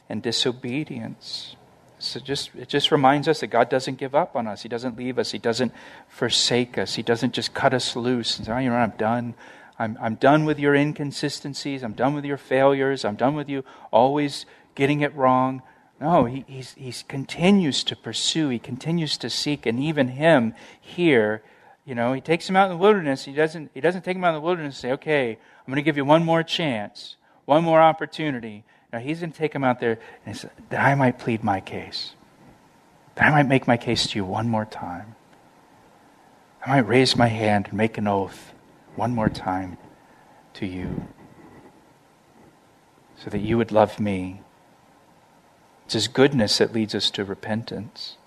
and 0.09 0.23
disobedience. 0.23 1.55
So 2.03 2.19
just, 2.19 2.51
it 2.55 2.67
just 2.67 2.91
reminds 2.91 3.27
us 3.27 3.39
that 3.41 3.47
God 3.47 3.69
doesn't 3.69 3.95
give 3.95 4.15
up 4.15 4.35
on 4.35 4.47
us. 4.47 4.61
He 4.63 4.69
doesn't 4.69 4.97
leave 4.97 5.19
us. 5.19 5.31
He 5.31 5.37
doesn't 5.37 5.73
forsake 6.07 6.77
us. 6.77 6.95
He 6.95 7.03
doesn't 7.03 7.33
just 7.33 7.53
cut 7.53 7.73
us 7.73 7.95
loose 7.95 8.37
and 8.37 8.45
say, 8.45 8.53
oh, 8.53 8.57
you 8.57 8.69
know, 8.69 8.75
I'm 8.75 8.93
done. 8.97 9.35
I'm, 9.77 9.97
I'm 10.01 10.15
done 10.15 10.45
with 10.45 10.59
your 10.59 10.75
inconsistencies. 10.75 11.83
I'm 11.83 11.93
done 11.93 12.13
with 12.13 12.25
your 12.25 12.37
failures. 12.37 13.05
I'm 13.05 13.15
done 13.15 13.35
with 13.35 13.49
you 13.49 13.63
always 13.91 14.45
getting 14.75 15.01
it 15.01 15.15
wrong. 15.15 15.61
No, 15.99 16.25
he 16.25 16.43
he's, 16.47 16.73
he 16.73 16.93
continues 17.07 17.83
to 17.83 17.95
pursue. 17.95 18.49
He 18.49 18.59
continues 18.59 19.17
to 19.17 19.29
seek. 19.29 19.65
And 19.65 19.79
even 19.79 20.09
him 20.09 20.55
here 20.79 21.43
you 21.85 21.95
know, 21.95 22.13
he 22.13 22.21
takes 22.21 22.47
him 22.47 22.55
out 22.55 22.65
in 22.65 22.77
the 22.77 22.81
wilderness. 22.81 23.25
He 23.25 23.33
doesn't, 23.33 23.71
he 23.73 23.81
doesn't 23.81 24.03
take 24.03 24.15
him 24.15 24.23
out 24.23 24.29
in 24.29 24.35
the 24.35 24.41
wilderness 24.41 24.75
and 24.75 24.81
say, 24.81 24.91
okay, 24.93 25.31
I'm 25.31 25.65
going 25.65 25.77
to 25.77 25.81
give 25.81 25.97
you 25.97 26.05
one 26.05 26.23
more 26.23 26.43
chance, 26.43 27.15
one 27.45 27.63
more 27.63 27.81
opportunity. 27.81 28.63
Now, 28.91 28.99
he's 28.99 29.21
going 29.21 29.31
to 29.31 29.37
take 29.37 29.53
him 29.53 29.63
out 29.63 29.79
there 29.79 29.99
and 30.25 30.35
say, 30.35 30.49
that 30.69 30.81
I 30.81 30.95
might 30.95 31.17
plead 31.17 31.43
my 31.43 31.61
case, 31.61 32.13
that 33.15 33.25
I 33.25 33.31
might 33.31 33.47
make 33.47 33.67
my 33.67 33.77
case 33.77 34.07
to 34.07 34.17
you 34.17 34.25
one 34.25 34.49
more 34.49 34.65
time. 34.65 35.15
I 36.65 36.71
might 36.71 36.87
raise 36.87 37.15
my 37.15 37.27
hand 37.27 37.67
and 37.69 37.77
make 37.77 37.97
an 37.97 38.07
oath 38.07 38.53
one 38.95 39.15
more 39.15 39.29
time 39.29 39.77
to 40.55 40.65
you 40.65 41.07
so 43.23 43.29
that 43.29 43.39
you 43.39 43.57
would 43.57 43.71
love 43.71 43.99
me. 43.99 44.41
It's 45.85 45.93
His 45.93 46.07
goodness 46.07 46.57
that 46.57 46.73
leads 46.73 46.93
us 46.93 47.09
to 47.11 47.23
repentance. 47.23 48.17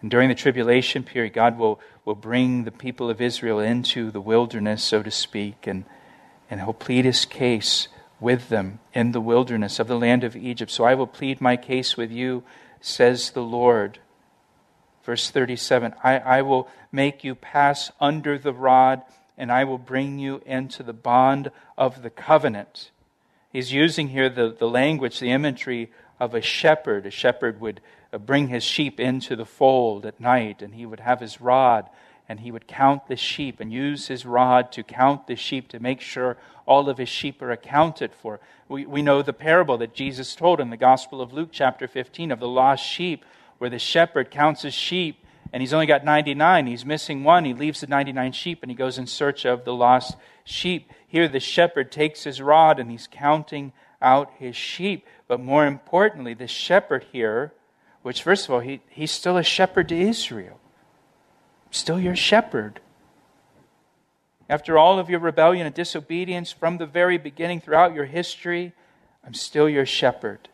And 0.00 0.10
during 0.10 0.28
the 0.28 0.34
tribulation 0.34 1.02
period, 1.04 1.34
God 1.34 1.58
will, 1.58 1.78
will 2.04 2.14
bring 2.14 2.64
the 2.64 2.70
people 2.70 3.10
of 3.10 3.20
Israel 3.20 3.60
into 3.60 4.10
the 4.10 4.20
wilderness, 4.20 4.82
so 4.82 5.02
to 5.02 5.10
speak, 5.10 5.66
and, 5.66 5.84
and 6.50 6.60
he'll 6.60 6.72
plead 6.72 7.04
his 7.04 7.26
case 7.26 7.88
with 8.20 8.48
them 8.48 8.78
in 8.92 9.12
the 9.12 9.20
wilderness 9.20 9.78
of 9.78 9.88
the 9.88 9.98
land 9.98 10.22
of 10.24 10.36
Egypt. 10.36 10.70
So 10.70 10.84
I 10.84 10.94
will 10.94 11.06
plead 11.06 11.40
my 11.40 11.56
case 11.56 11.96
with 11.96 12.10
you 12.12 12.44
says 12.80 13.30
the 13.30 13.42
Lord. 13.42 13.98
Verse 15.04 15.30
37 15.30 15.94
I, 16.02 16.18
I 16.18 16.42
will 16.42 16.68
make 16.92 17.24
you 17.24 17.34
pass 17.34 17.92
under 18.00 18.38
the 18.38 18.52
rod, 18.52 19.02
and 19.36 19.50
I 19.50 19.64
will 19.64 19.78
bring 19.78 20.18
you 20.18 20.42
into 20.44 20.82
the 20.82 20.92
bond 20.92 21.50
of 21.78 22.02
the 22.02 22.10
covenant. 22.10 22.90
He's 23.52 23.72
using 23.72 24.08
here 24.08 24.28
the, 24.28 24.54
the 24.56 24.68
language, 24.68 25.18
the 25.18 25.32
imagery 25.32 25.90
of 26.18 26.34
a 26.34 26.40
shepherd. 26.40 27.06
A 27.06 27.10
shepherd 27.10 27.60
would 27.60 27.80
bring 28.18 28.48
his 28.48 28.62
sheep 28.62 29.00
into 29.00 29.36
the 29.36 29.46
fold 29.46 30.06
at 30.06 30.20
night, 30.20 30.62
and 30.62 30.74
he 30.74 30.86
would 30.86 31.00
have 31.00 31.20
his 31.20 31.40
rod, 31.40 31.88
and 32.30 32.38
he 32.38 32.52
would 32.52 32.68
count 32.68 33.08
the 33.08 33.16
sheep 33.16 33.58
and 33.58 33.72
use 33.72 34.06
his 34.06 34.24
rod 34.24 34.70
to 34.70 34.84
count 34.84 35.26
the 35.26 35.34
sheep 35.34 35.66
to 35.66 35.80
make 35.80 36.00
sure 36.00 36.36
all 36.64 36.88
of 36.88 36.96
his 36.96 37.08
sheep 37.08 37.42
are 37.42 37.50
accounted 37.50 38.14
for. 38.14 38.38
We, 38.68 38.86
we 38.86 39.02
know 39.02 39.20
the 39.20 39.32
parable 39.32 39.76
that 39.78 39.94
Jesus 39.94 40.36
told 40.36 40.60
in 40.60 40.70
the 40.70 40.76
Gospel 40.76 41.20
of 41.20 41.32
Luke, 41.32 41.48
chapter 41.50 41.88
15, 41.88 42.30
of 42.30 42.38
the 42.38 42.46
lost 42.46 42.86
sheep, 42.86 43.24
where 43.58 43.68
the 43.68 43.80
shepherd 43.80 44.30
counts 44.30 44.62
his 44.62 44.74
sheep 44.74 45.26
and 45.52 45.60
he's 45.60 45.72
only 45.72 45.86
got 45.86 46.04
99. 46.04 46.68
He's 46.68 46.86
missing 46.86 47.24
one. 47.24 47.44
He 47.44 47.52
leaves 47.52 47.80
the 47.80 47.88
99 47.88 48.30
sheep 48.30 48.62
and 48.62 48.70
he 48.70 48.76
goes 48.76 48.96
in 48.96 49.08
search 49.08 49.44
of 49.44 49.64
the 49.64 49.74
lost 49.74 50.16
sheep. 50.44 50.88
Here, 51.08 51.26
the 51.26 51.40
shepherd 51.40 51.90
takes 51.90 52.22
his 52.22 52.40
rod 52.40 52.78
and 52.78 52.92
he's 52.92 53.08
counting 53.10 53.72
out 54.00 54.30
his 54.38 54.54
sheep. 54.54 55.04
But 55.26 55.40
more 55.40 55.66
importantly, 55.66 56.34
the 56.34 56.46
shepherd 56.46 57.06
here, 57.10 57.54
which, 58.02 58.22
first 58.22 58.44
of 58.44 58.54
all, 58.54 58.60
he, 58.60 58.82
he's 58.88 59.10
still 59.10 59.36
a 59.36 59.42
shepherd 59.42 59.88
to 59.88 59.98
Israel, 59.98 60.59
still 61.70 62.00
your 62.00 62.16
shepherd. 62.16 62.80
After 64.48 64.76
all 64.76 64.98
of 64.98 65.08
your 65.08 65.20
rebellion 65.20 65.66
and 65.66 65.74
disobedience 65.74 66.50
from 66.50 66.78
the 66.78 66.86
very 66.86 67.18
beginning 67.18 67.60
throughout 67.60 67.94
your 67.94 68.06
history, 68.06 68.72
I'm 69.24 69.34
still 69.34 69.68
your 69.68 69.86
shepherd. 69.86 70.48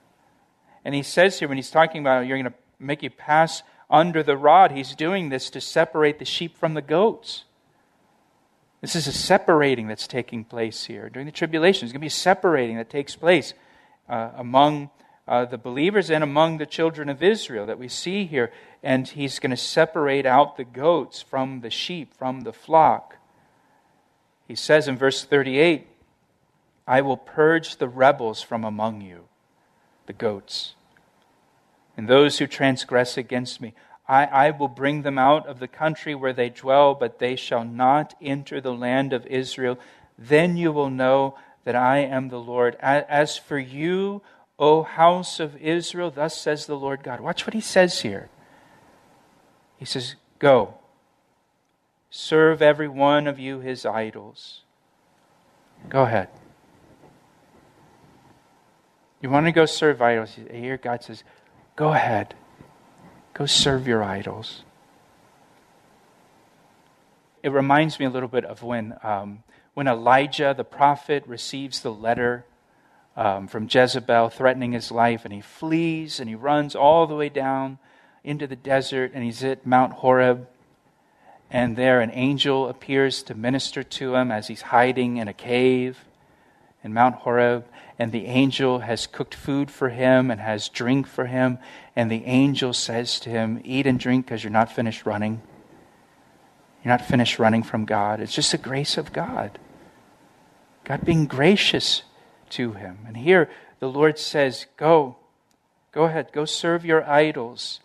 And 0.85 0.95
he 0.95 1.03
says 1.03 1.39
here, 1.39 1.49
when 1.49 1.57
he's 1.57 1.71
talking 1.71 2.01
about 2.01 2.27
you're 2.27 2.39
going 2.39 2.53
to 2.53 2.59
make 2.79 3.03
you 3.03 3.11
pass 3.11 3.63
under 3.89 4.23
the 4.23 4.37
rod, 4.37 4.73
he's 4.73 4.95
doing 4.95 5.31
this 5.31 5.49
to 5.51 5.61
separate 5.61 6.19
the 6.19 6.25
sheep 6.25 6.57
from 6.59 6.75
the 6.75 6.83
goats. 6.83 7.45
This 8.81 8.95
is 8.95 9.07
a 9.07 9.13
separating 9.13 9.89
that's 9.89 10.07
taking 10.07 10.45
place 10.45 10.85
here. 10.85 11.09
During 11.09 11.27
the 11.27 11.33
tribulation, 11.33 11.81
there's 11.81 11.93
going 11.93 12.01
to 12.01 12.05
be 12.05 12.09
a 12.09 12.11
separating 12.11 12.77
that 12.77 12.91
takes 12.91 13.17
place 13.17 13.55
uh, 14.09 14.31
among 14.37 14.91
uh, 15.27 15.45
the 15.45 15.59
believers 15.59 16.11
and 16.11 16.23
among 16.23 16.59
the 16.59 16.67
children 16.67 17.09
of 17.09 17.23
Israel 17.23 17.67
that 17.67 17.79
we 17.79 17.89
see 17.89 18.27
here. 18.27 18.53
And 18.87 19.09
he's 19.09 19.41
going 19.41 19.51
to 19.51 19.57
separate 19.57 20.27
out 20.27 20.57
the 20.57 20.63
goats 20.63 21.21
from 21.21 21.61
the 21.61 21.71
sheep, 21.71 22.15
from 22.15 22.43
the 22.43 22.53
flock. 22.53 23.17
He 24.47 24.55
says 24.55 24.87
in 24.87 24.97
verse 24.97 25.25
38 25.25 25.89
I 26.87 27.01
will 27.01 27.17
purge 27.17 27.79
the 27.79 27.89
rebels 27.89 28.43
from 28.43 28.63
among 28.63 29.01
you, 29.01 29.25
the 30.07 30.13
goats, 30.13 30.77
and 31.97 32.07
those 32.07 32.39
who 32.39 32.47
transgress 32.47 33.17
against 33.17 33.61
me. 33.61 33.75
I, 34.07 34.27
I, 34.27 34.51
will 34.53 34.69
bring 34.69 35.03
them 35.03 35.19
out 35.19 35.49
of 35.49 35.59
the 35.59 35.67
country 35.67 36.15
where 36.15 36.33
they 36.33 36.49
dwell, 36.49 36.95
but 36.95 37.19
they 37.19 37.35
shall 37.35 37.65
not 37.65 38.15
enter 38.23 38.61
the 38.61 38.73
land 38.73 39.13
of 39.13 39.27
Israel. 39.27 39.81
Then 40.17 40.57
you 40.57 40.71
will 40.71 40.91
know 40.91 41.37
that 41.65 41.75
I 41.75 41.99
am 41.99 42.29
the 42.29 42.39
Lord. 42.39 42.77
As 42.77 43.37
for 43.37 43.59
you, 43.59 44.23
O 44.61 44.85
house 44.85 45.41
of 45.41 45.57
Israel, 45.57 46.13
thus 46.13 46.41
says 46.41 46.67
the 46.67 46.79
Lord 46.79 47.03
God. 47.03 47.19
Watch 47.19 47.49
what 47.49 47.55
he 47.55 47.61
says 47.61 48.03
here. 48.03 48.29
He 49.79 49.85
says, 49.85 50.17
Go 50.39 50.75
Serve 52.11 52.63
every 52.63 52.89
one 52.89 53.27
of 53.27 53.39
you 53.39 53.61
his 53.61 53.85
idols. 53.85 54.63
Go 55.89 56.05
ahead. 56.05 56.29
You 59.21 59.29
want 59.29 59.47
to 59.47 59.53
go 59.53 59.67
serve 59.67 60.01
idols? 60.01 60.37
Here 60.51 60.79
God 60.79 61.03
says, 61.03 61.25
Go 61.75 61.93
ahead. 61.93 62.35
Go 63.35 63.45
serve 63.45 63.87
your 63.87 64.03
idols. 64.03 64.63
It 67.43 67.51
reminds 67.51 68.01
me 68.01 68.07
a 68.07 68.11
little 68.11 68.31
bit 68.31 68.45
of 68.47 68.63
when, 68.63 68.97
um, 69.03 69.43
when 69.75 69.87
Elijah, 69.87 70.55
the 70.57 70.65
prophet, 70.65 71.23
receives 71.27 71.81
the 71.81 71.93
letter 71.93 72.47
um, 73.15 73.47
from 73.47 73.69
Jezebel 73.71 74.31
threatening 74.31 74.73
his 74.73 74.91
life, 74.91 75.25
and 75.25 75.35
he 75.35 75.43
flees 75.43 76.19
and 76.19 76.31
he 76.31 76.35
runs 76.35 76.75
all 76.75 77.07
the 77.07 77.15
way 77.15 77.29
down 77.29 77.79
into 78.27 78.47
the 78.47 78.57
desert, 78.57 79.13
and 79.15 79.25
he's 79.25 79.43
at 79.43 79.67
Mount 79.67 79.95
Horeb 79.95 80.47
and 81.51 81.77
there 81.77 82.01
an 82.01 82.11
angel 82.13 82.69
appears 82.69 83.23
to 83.25 83.35
minister 83.35 83.83
to 83.83 84.17
him 84.17 84.31
as 84.31 84.49
he's 84.49 84.63
hiding 84.63 85.19
in 85.19 85.29
a 85.29 85.33
cave 85.33 86.05
in 86.83 86.93
Mount 86.93 87.17
Horeb. 87.17 87.67
And 87.99 88.13
the 88.13 88.27
angel 88.27 88.81
has 88.81 89.07
cooked 89.07 89.35
food 89.35 89.71
for 89.71 89.89
him 89.89 90.31
and 90.31 90.41
has 90.41 90.69
drink 90.69 91.07
for 91.07 91.27
him. 91.27 91.59
And 91.95 92.11
the 92.11 92.25
angel 92.25 92.73
says 92.73 93.21
to 93.21 93.31
him, 93.31 93.61
Eat 93.65 93.87
and 93.87 93.99
drink 93.99 94.27
because 94.27 94.45
you're 94.45 94.51
not 94.51 94.73
finished 94.73 95.07
running. 95.07 95.41
You're 96.85 96.93
not 96.93 97.07
finished 97.07 97.39
running 97.39 97.63
from 97.63 97.85
God. 97.85 98.21
It's 98.21 98.35
just 98.35 98.53
the 98.53 98.59
grace 98.59 98.99
of 98.99 99.13
God. 99.13 99.59
God 100.85 101.05
being 101.05 101.27
gracious 101.27 102.03
to 102.51 102.73
him. 102.73 102.99
And 103.07 103.17
here 103.17 103.49
the 103.79 103.89
Lord 103.89 104.19
says, 104.19 104.67
Go, 104.77 105.17
go 105.93 106.05
ahead, 106.05 106.33
go 106.33 106.45
serve 106.45 106.85
your 106.85 107.09
idols. 107.09 107.81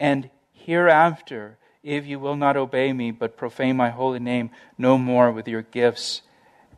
And 0.00 0.30
hereafter, 0.52 1.58
if 1.82 2.06
you 2.06 2.18
will 2.18 2.36
not 2.36 2.56
obey 2.56 2.92
me, 2.92 3.10
but 3.10 3.36
profane 3.36 3.76
my 3.76 3.90
holy 3.90 4.18
name 4.18 4.50
no 4.76 4.98
more 4.98 5.30
with 5.32 5.48
your 5.48 5.62
gifts 5.62 6.22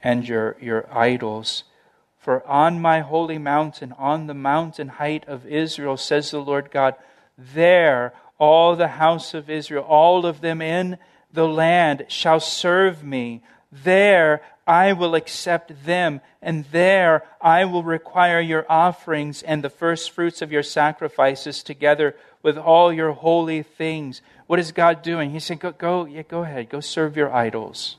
and 0.02 0.26
your, 0.26 0.56
your 0.61 0.87
idols. 0.96 1.64
For 2.18 2.46
on 2.46 2.80
my 2.80 3.00
holy 3.00 3.38
mountain, 3.38 3.92
on 3.98 4.26
the 4.26 4.35
mountain 4.35 4.88
height 4.88 5.26
of 5.26 5.46
Israel, 5.46 5.96
says 5.96 6.30
the 6.30 6.40
Lord 6.40 6.70
God, 6.70 6.94
there 7.37 8.12
all 8.38 8.74
the 8.74 8.88
house 8.88 9.35
of 9.35 9.50
Israel, 9.50 9.85
all 9.85 10.24
of 10.24 10.40
them 10.40 10.62
in 10.62 10.98
the 11.33 11.46
land, 11.46 12.06
shall 12.09 12.40
serve 12.40 13.04
me. 13.04 13.42
There 13.70 14.42
I 14.66 14.92
will 14.92 15.14
accept 15.14 15.85
them, 15.85 16.20
and 16.40 16.64
there 16.72 17.24
I 17.40 17.64
will 17.64 17.83
require 17.83 18.40
your 18.40 18.64
offerings 18.68 19.42
and 19.42 19.62
the 19.62 19.70
first 19.70 20.11
fruits 20.11 20.42
of 20.42 20.50
your 20.50 20.62
sacrifices 20.62 21.62
together 21.62 22.16
with 22.42 22.57
all 22.57 22.92
your 22.92 23.12
holy 23.12 23.62
things. 23.62 24.22
What 24.46 24.59
is 24.59 24.72
God 24.72 25.03
doing? 25.03 25.31
He's 25.31 25.44
saying, 25.44 25.61
go, 25.61 25.72
go, 25.72 26.05
yeah, 26.05 26.22
go 26.22 26.42
ahead, 26.42 26.68
go 26.68 26.81
serve 26.81 27.16
your 27.16 27.33
idols. 27.33 27.96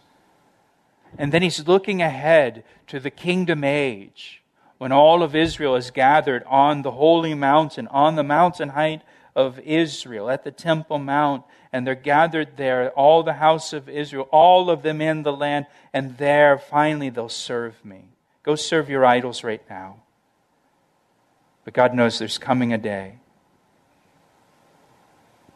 And 1.17 1.31
then 1.31 1.41
he's 1.41 1.67
looking 1.67 2.01
ahead 2.01 2.63
to 2.87 2.99
the 2.99 3.11
kingdom 3.11 3.63
age 3.63 4.41
when 4.77 4.91
all 4.91 5.21
of 5.23 5.35
Israel 5.35 5.75
is 5.75 5.91
gathered 5.91 6.43
on 6.47 6.81
the 6.81 6.91
holy 6.91 7.33
mountain, 7.33 7.87
on 7.87 8.15
the 8.15 8.23
mountain 8.23 8.69
height 8.69 9.01
of 9.35 9.59
Israel, 9.59 10.29
at 10.29 10.43
the 10.43 10.51
Temple 10.51 10.97
Mount. 10.97 11.43
And 11.73 11.85
they're 11.85 11.95
gathered 11.95 12.57
there, 12.57 12.89
all 12.91 13.23
the 13.23 13.33
house 13.33 13.71
of 13.71 13.87
Israel, 13.87 14.27
all 14.31 14.69
of 14.69 14.81
them 14.81 14.99
in 14.99 15.23
the 15.23 15.31
land. 15.31 15.67
And 15.93 16.17
there, 16.17 16.57
finally, 16.57 17.09
they'll 17.09 17.29
serve 17.29 17.83
me. 17.85 18.05
Go 18.43 18.55
serve 18.55 18.89
your 18.89 19.05
idols 19.05 19.43
right 19.43 19.61
now. 19.69 19.97
But 21.63 21.73
God 21.73 21.93
knows 21.93 22.17
there's 22.17 22.37
coming 22.37 22.73
a 22.73 22.77
day 22.77 23.20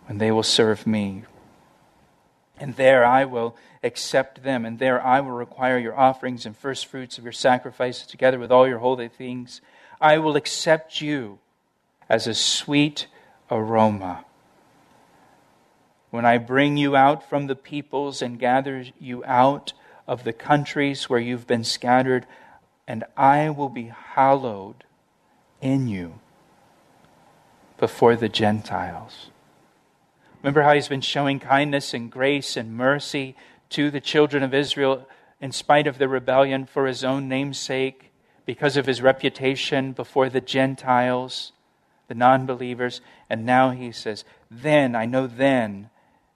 and 0.07 0.19
they 0.19 0.31
will 0.31 0.43
serve 0.43 0.85
me. 0.85 1.23
And 2.57 2.75
there 2.75 3.05
I 3.05 3.25
will 3.25 3.55
accept 3.83 4.43
them, 4.43 4.65
and 4.65 4.79
there 4.79 5.03
I 5.05 5.19
will 5.19 5.31
require 5.31 5.77
your 5.77 5.97
offerings 5.97 6.45
and 6.45 6.55
first 6.55 6.85
fruits 6.85 7.17
of 7.17 7.23
your 7.23 7.33
sacrifices 7.33 8.07
together 8.07 8.39
with 8.39 8.51
all 8.51 8.67
your 8.67 8.79
holy 8.79 9.09
things. 9.09 9.61
I 9.99 10.17
will 10.17 10.35
accept 10.35 11.01
you 11.01 11.39
as 12.09 12.27
a 12.27 12.33
sweet 12.33 13.07
aroma. 13.51 14.25
When 16.11 16.25
I 16.25 16.37
bring 16.37 16.77
you 16.77 16.95
out 16.95 17.27
from 17.27 17.47
the 17.47 17.55
peoples 17.55 18.21
and 18.21 18.39
gather 18.39 18.85
you 18.99 19.23
out 19.25 19.73
of 20.07 20.23
the 20.23 20.33
countries 20.33 21.09
where 21.09 21.19
you've 21.19 21.47
been 21.47 21.63
scattered, 21.63 22.25
and 22.87 23.03
I 23.17 23.49
will 23.49 23.69
be 23.69 23.91
hallowed 24.13 24.83
in 25.61 25.87
you 25.87 26.19
before 27.77 28.15
the 28.15 28.29
Gentiles. 28.29 29.29
Remember 30.45 30.61
how 30.61 30.75
he's 30.75 30.87
been 30.87 31.01
showing 31.01 31.39
kindness 31.39 31.91
and 31.95 32.11
grace 32.11 32.55
and 32.55 32.77
mercy 32.77 33.35
to 33.69 33.89
the 33.89 33.99
children 33.99 34.43
of 34.43 34.53
Israel 34.53 35.07
in 35.41 35.51
spite 35.51 35.87
of 35.87 35.97
their 35.97 36.07
rebellion 36.07 36.67
for 36.67 36.85
his 36.85 37.03
own 37.03 37.27
name's 37.27 37.57
sake, 37.57 38.11
because 38.45 38.77
of 38.77 38.85
his 38.85 39.01
reputation 39.01 39.91
before 39.91 40.29
the 40.29 40.41
Gentiles, 40.41 41.51
the 42.07 42.13
non 42.13 42.45
believers. 42.45 43.01
And 43.27 43.43
now 43.43 43.71
he 43.71 43.91
says, 43.91 44.23
Then, 44.51 44.95
I 44.95 45.07
know 45.07 45.25
then, 45.25 45.89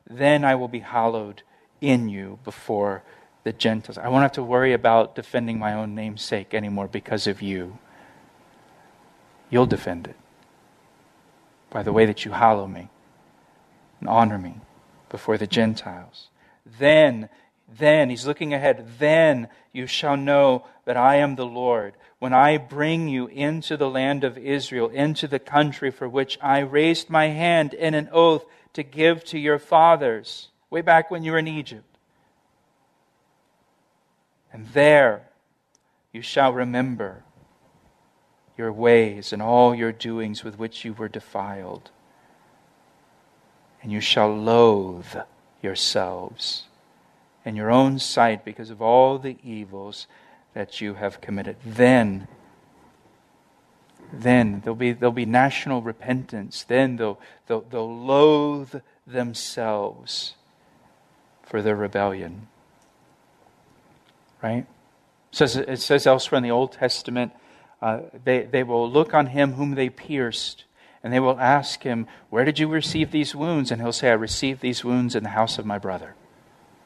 then 0.09 0.43
I 0.43 0.55
will 0.55 0.67
be 0.67 0.79
hallowed 0.79 1.43
in 1.79 2.09
you 2.09 2.39
before 2.43 3.03
the 3.43 3.53
Gentiles. 3.53 3.99
I 3.99 4.07
won't 4.07 4.23
have 4.23 4.31
to 4.31 4.43
worry 4.43 4.73
about 4.73 5.13
defending 5.13 5.59
my 5.59 5.73
own 5.73 5.93
name's 5.93 6.23
sake 6.23 6.55
anymore 6.55 6.87
because 6.87 7.27
of 7.27 7.43
you. 7.43 7.77
You'll 9.51 9.67
defend 9.67 10.07
it 10.07 10.17
by 11.69 11.83
the 11.83 11.93
way 11.93 12.07
that 12.07 12.25
you 12.25 12.31
hallow 12.31 12.65
me 12.65 12.89
and 13.99 14.09
honor 14.09 14.38
me 14.38 14.55
before 15.09 15.38
the 15.38 15.47
Gentiles. 15.47 16.29
Then, 16.65 17.29
then, 17.67 18.09
he's 18.09 18.27
looking 18.27 18.53
ahead, 18.53 18.88
then 18.99 19.47
you 19.73 19.88
shall 19.88 20.17
know 20.17 20.65
that 20.85 20.97
I 20.97 21.17
am 21.17 21.35
the 21.35 21.45
Lord 21.45 21.93
when 22.19 22.33
I 22.33 22.57
bring 22.57 23.07
you 23.07 23.27
into 23.27 23.77
the 23.77 23.89
land 23.89 24.23
of 24.23 24.38
Israel, 24.38 24.89
into 24.89 25.27
the 25.27 25.39
country 25.39 25.89
for 25.89 26.07
which 26.07 26.38
I 26.41 26.59
raised 26.59 27.09
my 27.09 27.27
hand 27.27 27.73
in 27.73 27.93
an 27.93 28.09
oath 28.12 28.45
to 28.73 28.83
give 28.83 29.23
to 29.25 29.39
your 29.39 29.57
fathers, 29.57 30.49
way 30.69 30.81
back 30.81 31.09
when 31.09 31.23
you 31.23 31.31
were 31.31 31.39
in 31.39 31.47
Egypt. 31.47 31.97
And 34.51 34.67
there 34.69 35.29
you 36.12 36.21
shall 36.21 36.51
remember 36.51 37.23
your 38.57 38.73
ways 38.73 39.31
and 39.31 39.41
all 39.41 39.73
your 39.73 39.93
doings 39.93 40.43
with 40.43 40.59
which 40.59 40.83
you 40.83 40.93
were 40.93 41.07
defiled. 41.07 41.91
And 43.81 43.91
you 43.91 44.01
shall 44.01 44.33
loathe 44.35 45.15
yourselves 45.61 46.63
in 47.45 47.55
your 47.55 47.71
own 47.71 47.99
sight 47.99 48.43
because 48.43 48.69
of 48.69 48.81
all 48.81 49.17
the 49.17 49.37
evils 49.43 50.07
that 50.53 50.81
you 50.81 50.95
have 50.95 51.21
committed. 51.21 51.55
Then, 51.65 52.27
then 54.11 54.61
there'll 54.61 54.75
be, 54.75 54.91
there'll 54.91 55.11
be 55.13 55.25
national 55.25 55.81
repentance. 55.81 56.63
Then 56.63 56.97
they'll, 56.97 57.19
they'll, 57.47 57.61
they'll 57.61 58.05
loathe 58.05 58.75
themselves 59.07 60.35
for 61.43 61.61
their 61.61 61.75
rebellion. 61.75 62.47
Right? 64.41 64.65
It 65.31 65.35
says, 65.35 65.55
it 65.55 65.79
says 65.79 66.05
elsewhere 66.07 66.37
in 66.37 66.43
the 66.43 66.51
Old 66.51 66.73
Testament, 66.73 67.31
uh, 67.81 68.01
they, 68.23 68.43
they 68.43 68.63
will 68.63 68.89
look 68.89 69.13
on 69.13 69.27
him 69.27 69.53
whom 69.53 69.75
they 69.75 69.89
pierced, 69.89 70.65
and 71.03 71.13
they 71.13 71.19
will 71.19 71.39
ask 71.39 71.83
him, 71.83 72.07
Where 72.29 72.45
did 72.45 72.59
you 72.59 72.67
receive 72.67 73.12
these 73.12 73.35
wounds? 73.35 73.71
And 73.71 73.81
he'll 73.81 73.93
say, 73.93 74.09
I 74.09 74.13
received 74.13 74.62
these 74.62 74.83
wounds 74.83 75.15
in 75.15 75.23
the 75.23 75.29
house 75.29 75.57
of 75.57 75.65
my 75.65 75.77
brother, 75.77 76.15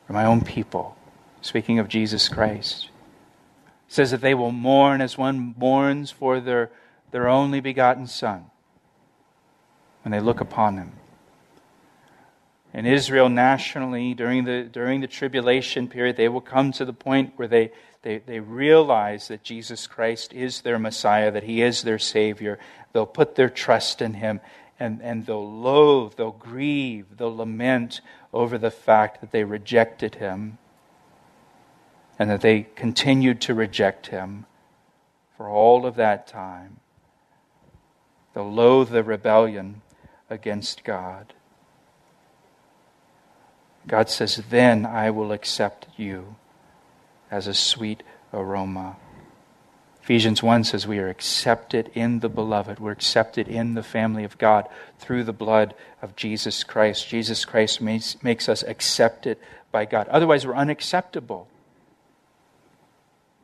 or 0.07 0.13
my 0.13 0.25
own 0.25 0.41
people. 0.41 0.97
Speaking 1.41 1.79
of 1.79 1.87
Jesus 1.87 2.29
Christ. 2.29 2.89
It 3.87 3.93
says 3.93 4.11
that 4.11 4.21
they 4.21 4.33
will 4.33 4.51
mourn 4.51 5.01
as 5.01 5.17
one 5.17 5.53
mourns 5.57 6.09
for 6.09 6.39
their, 6.39 6.71
their 7.11 7.27
only 7.27 7.59
begotten 7.59 8.07
Son 8.07 8.45
when 10.03 10.11
they 10.11 10.19
look 10.19 10.39
upon 10.39 10.77
him. 10.77 10.93
In 12.73 12.87
Israel, 12.87 13.29
nationally, 13.29 14.15
during 14.15 14.45
the, 14.45 14.63
during 14.63 15.01
the 15.01 15.07
tribulation 15.07 15.87
period, 15.87 16.17
they 16.17 16.27
will 16.27 16.41
come 16.41 16.71
to 16.73 16.85
the 16.85 16.93
point 16.93 17.33
where 17.35 17.47
they, 17.47 17.71
they, 18.01 18.17
they 18.17 18.39
realize 18.39 19.27
that 19.27 19.43
Jesus 19.43 19.85
Christ 19.85 20.33
is 20.33 20.61
their 20.61 20.79
Messiah, 20.79 21.29
that 21.31 21.43
He 21.43 21.61
is 21.61 21.83
their 21.83 21.99
Savior. 21.99 22.57
They'll 22.93 23.05
put 23.05 23.35
their 23.35 23.49
trust 23.49 24.01
in 24.01 24.13
Him, 24.15 24.39
and, 24.79 25.01
and 25.01 25.25
they'll 25.25 25.51
loathe, 25.51 26.13
they'll 26.15 26.31
grieve, 26.31 27.17
they'll 27.17 27.35
lament 27.35 28.01
over 28.31 28.57
the 28.57 28.71
fact 28.71 29.21
that 29.21 29.31
they 29.31 29.43
rejected 29.43 30.15
Him 30.15 30.57
and 32.17 32.29
that 32.29 32.41
they 32.41 32.67
continued 32.75 33.41
to 33.41 33.53
reject 33.53 34.07
Him 34.07 34.45
for 35.35 35.49
all 35.49 35.85
of 35.85 35.95
that 35.95 36.27
time. 36.27 36.77
They'll 38.33 38.51
loathe 38.51 38.89
the 38.89 39.03
rebellion 39.03 39.81
against 40.29 40.83
God. 40.83 41.33
God 43.87 44.09
says, 44.09 44.43
Then 44.49 44.85
I 44.85 45.09
will 45.09 45.31
accept 45.31 45.87
you 45.97 46.35
as 47.29 47.47
a 47.47 47.53
sweet 47.53 48.03
aroma. 48.33 48.97
Ephesians 50.03 50.43
1 50.43 50.65
says 50.65 50.85
we 50.85 50.99
are 50.99 51.07
accepted 51.07 51.89
in 51.93 52.19
the 52.19 52.27
beloved. 52.27 52.77
We're 52.77 52.91
accepted 52.91 53.47
in 53.47 53.73
the 53.73 53.81
family 53.81 54.25
of 54.25 54.37
God 54.37 54.67
through 54.99 55.23
the 55.23 55.31
blood 55.31 55.73
of 56.01 56.17
Jesus 56.17 56.65
Christ. 56.65 57.07
Jesus 57.07 57.45
Christ 57.45 57.79
makes, 57.79 58.21
makes 58.21 58.49
us 58.49 58.63
accepted 58.63 59.37
by 59.71 59.85
God. 59.85 60.09
Otherwise, 60.09 60.45
we're 60.45 60.57
unacceptable. 60.57 61.47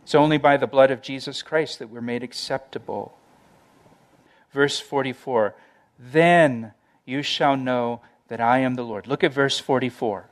It's 0.03 0.13
only 0.13 0.37
by 0.37 0.57
the 0.57 0.67
blood 0.67 0.91
of 0.91 1.01
Jesus 1.01 1.41
Christ 1.41 1.79
that 1.79 1.89
we're 1.89 2.01
made 2.01 2.23
acceptable. 2.23 3.17
Verse 4.51 4.81
44 4.81 5.55
Then 5.97 6.73
you 7.05 7.21
shall 7.21 7.55
know 7.55 8.01
that 8.27 8.41
I 8.41 8.59
am 8.59 8.75
the 8.75 8.83
Lord. 8.83 9.07
Look 9.07 9.23
at 9.23 9.33
verse 9.33 9.59
44. 9.59 10.29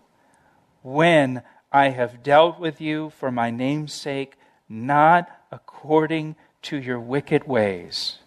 When 0.84 1.42
I 1.72 1.92
have 1.92 2.22
dealt 2.22 2.60
with 2.60 2.82
you 2.82 3.12
for 3.12 3.32
my 3.32 3.50
name's 3.50 3.94
sake, 3.94 4.36
not 4.68 5.30
according 5.52 6.36
to 6.64 6.78
your 6.78 7.00
wicked 7.00 7.48
ways, 7.48 8.18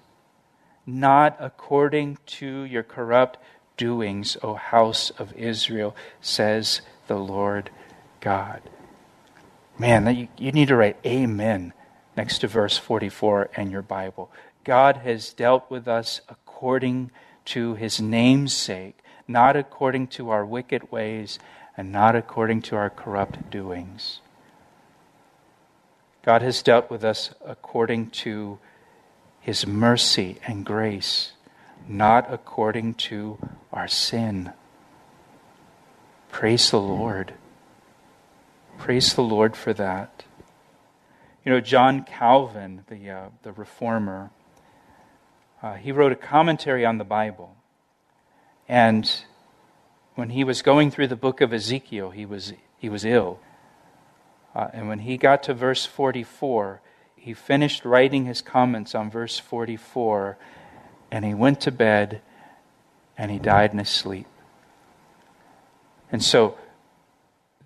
not 0.86 1.36
according 1.38 2.18
to 2.26 2.64
your 2.64 2.82
corrupt 2.82 3.38
doings, 3.76 4.36
O 4.42 4.54
house 4.54 5.10
of 5.10 5.32
Israel, 5.34 5.94
says 6.20 6.80
the 7.06 7.18
Lord 7.18 7.70
God. 8.20 8.62
Man, 9.78 10.28
you, 10.36 10.52
need 10.52 10.68
to 10.68 10.76
write 10.76 10.98
Amen 11.06 11.72
next 12.16 12.40
to 12.40 12.48
verse 12.48 12.76
44 12.76 13.50
in 13.56 13.70
your 13.70 13.82
Bible. 13.82 14.30
God 14.64 14.98
has 14.98 15.32
dealt 15.32 15.70
with 15.70 15.88
us 15.88 16.20
according 16.28 17.10
to 17.46 17.74
his 17.74 18.00
name's 18.00 18.52
sake, 18.52 18.98
not 19.26 19.56
according 19.56 20.08
to 20.08 20.28
our 20.28 20.44
wicked 20.44 20.92
ways 20.92 21.38
and 21.76 21.90
not 21.90 22.14
according 22.14 22.60
to 22.60 22.76
our 22.76 22.90
corrupt 22.90 23.50
doings. 23.50 24.20
God 26.22 26.42
has 26.42 26.62
dealt 26.62 26.90
with 26.90 27.02
us 27.02 27.30
according 27.44 28.10
to 28.10 28.58
his 29.40 29.66
mercy 29.66 30.38
and 30.46 30.64
grace, 30.66 31.32
not 31.88 32.30
according 32.32 32.94
to 32.94 33.38
our 33.72 33.88
sin. 33.88 34.52
Praise 36.30 36.70
the 36.70 36.80
Lord. 36.80 37.34
Praise 38.78 39.14
the 39.14 39.22
Lord 39.22 39.56
for 39.56 39.72
that. 39.72 40.24
You 41.44 41.52
know, 41.52 41.60
John 41.60 42.04
Calvin, 42.04 42.84
the, 42.88 43.10
uh, 43.10 43.28
the 43.42 43.52
reformer, 43.52 44.30
uh, 45.62 45.74
he 45.74 45.90
wrote 45.90 46.12
a 46.12 46.16
commentary 46.16 46.84
on 46.84 46.98
the 46.98 47.04
Bible. 47.04 47.56
And 48.68 49.10
when 50.16 50.30
he 50.30 50.44
was 50.44 50.60
going 50.60 50.90
through 50.90 51.08
the 51.08 51.16
book 51.16 51.40
of 51.40 51.52
Ezekiel, 51.52 52.10
he 52.10 52.26
was, 52.26 52.52
he 52.78 52.90
was 52.90 53.06
ill. 53.06 53.40
Uh, 54.54 54.68
and 54.72 54.88
when 54.88 55.00
he 55.00 55.16
got 55.16 55.42
to 55.44 55.54
verse 55.54 55.86
44, 55.86 56.80
he 57.16 57.34
finished 57.34 57.84
writing 57.84 58.24
his 58.24 58.42
comments 58.42 58.94
on 58.94 59.10
verse 59.10 59.38
44, 59.38 60.36
and 61.10 61.24
he 61.24 61.34
went 61.34 61.60
to 61.60 61.70
bed 61.70 62.22
and 63.16 63.30
he 63.30 63.38
died 63.38 63.72
in 63.72 63.78
his 63.78 63.90
sleep. 63.90 64.26
And 66.10 66.22
so, 66.22 66.56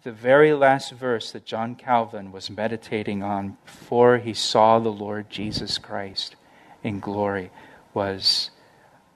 the 0.02 0.12
very 0.12 0.52
last 0.52 0.92
verse 0.92 1.32
that 1.32 1.46
John 1.46 1.76
Calvin 1.76 2.32
was 2.32 2.50
meditating 2.50 3.22
on 3.22 3.56
before 3.64 4.18
he 4.18 4.34
saw 4.34 4.78
the 4.78 4.92
Lord 4.92 5.30
Jesus 5.30 5.78
Christ 5.78 6.36
in 6.82 7.00
glory 7.00 7.50
was 7.94 8.50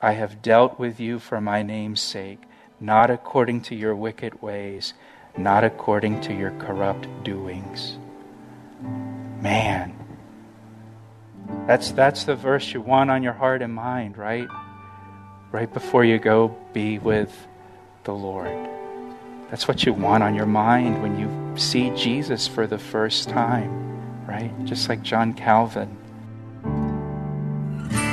I 0.00 0.12
have 0.12 0.40
dealt 0.40 0.78
with 0.78 0.98
you 0.98 1.18
for 1.18 1.40
my 1.40 1.62
name's 1.62 2.00
sake 2.00 2.40
not 2.80 3.10
according 3.10 3.60
to 3.62 3.74
your 3.74 3.94
wicked 3.94 4.40
ways, 4.40 4.94
not 5.38 5.64
according 5.64 6.20
to 6.22 6.34
your 6.34 6.50
corrupt 6.58 7.06
doings. 7.24 7.96
Man, 9.40 9.94
that's, 11.66 11.92
that's 11.92 12.24
the 12.24 12.34
verse 12.34 12.72
you 12.72 12.80
want 12.80 13.10
on 13.10 13.22
your 13.22 13.32
heart 13.32 13.62
and 13.62 13.72
mind, 13.72 14.18
right? 14.18 14.48
Right 15.52 15.72
before 15.72 16.04
you 16.04 16.18
go 16.18 16.56
be 16.72 16.98
with 16.98 17.46
the 18.04 18.12
Lord. 18.12 18.68
That's 19.50 19.66
what 19.66 19.86
you 19.86 19.92
want 19.92 20.22
on 20.22 20.34
your 20.34 20.46
mind 20.46 21.00
when 21.02 21.18
you 21.18 21.56
see 21.58 21.90
Jesus 21.90 22.46
for 22.46 22.66
the 22.66 22.78
first 22.78 23.28
time, 23.28 24.26
right? 24.26 24.52
Just 24.64 24.88
like 24.88 25.02
John 25.02 25.32
Calvin. 25.32 25.96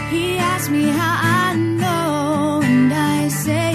He 0.09 0.37
asked 0.37 0.69
me 0.69 0.83
how 0.83 1.19
I 1.21 1.55
know, 1.55 2.61
and 2.63 2.93
I 2.93 3.27
say, 3.27 3.73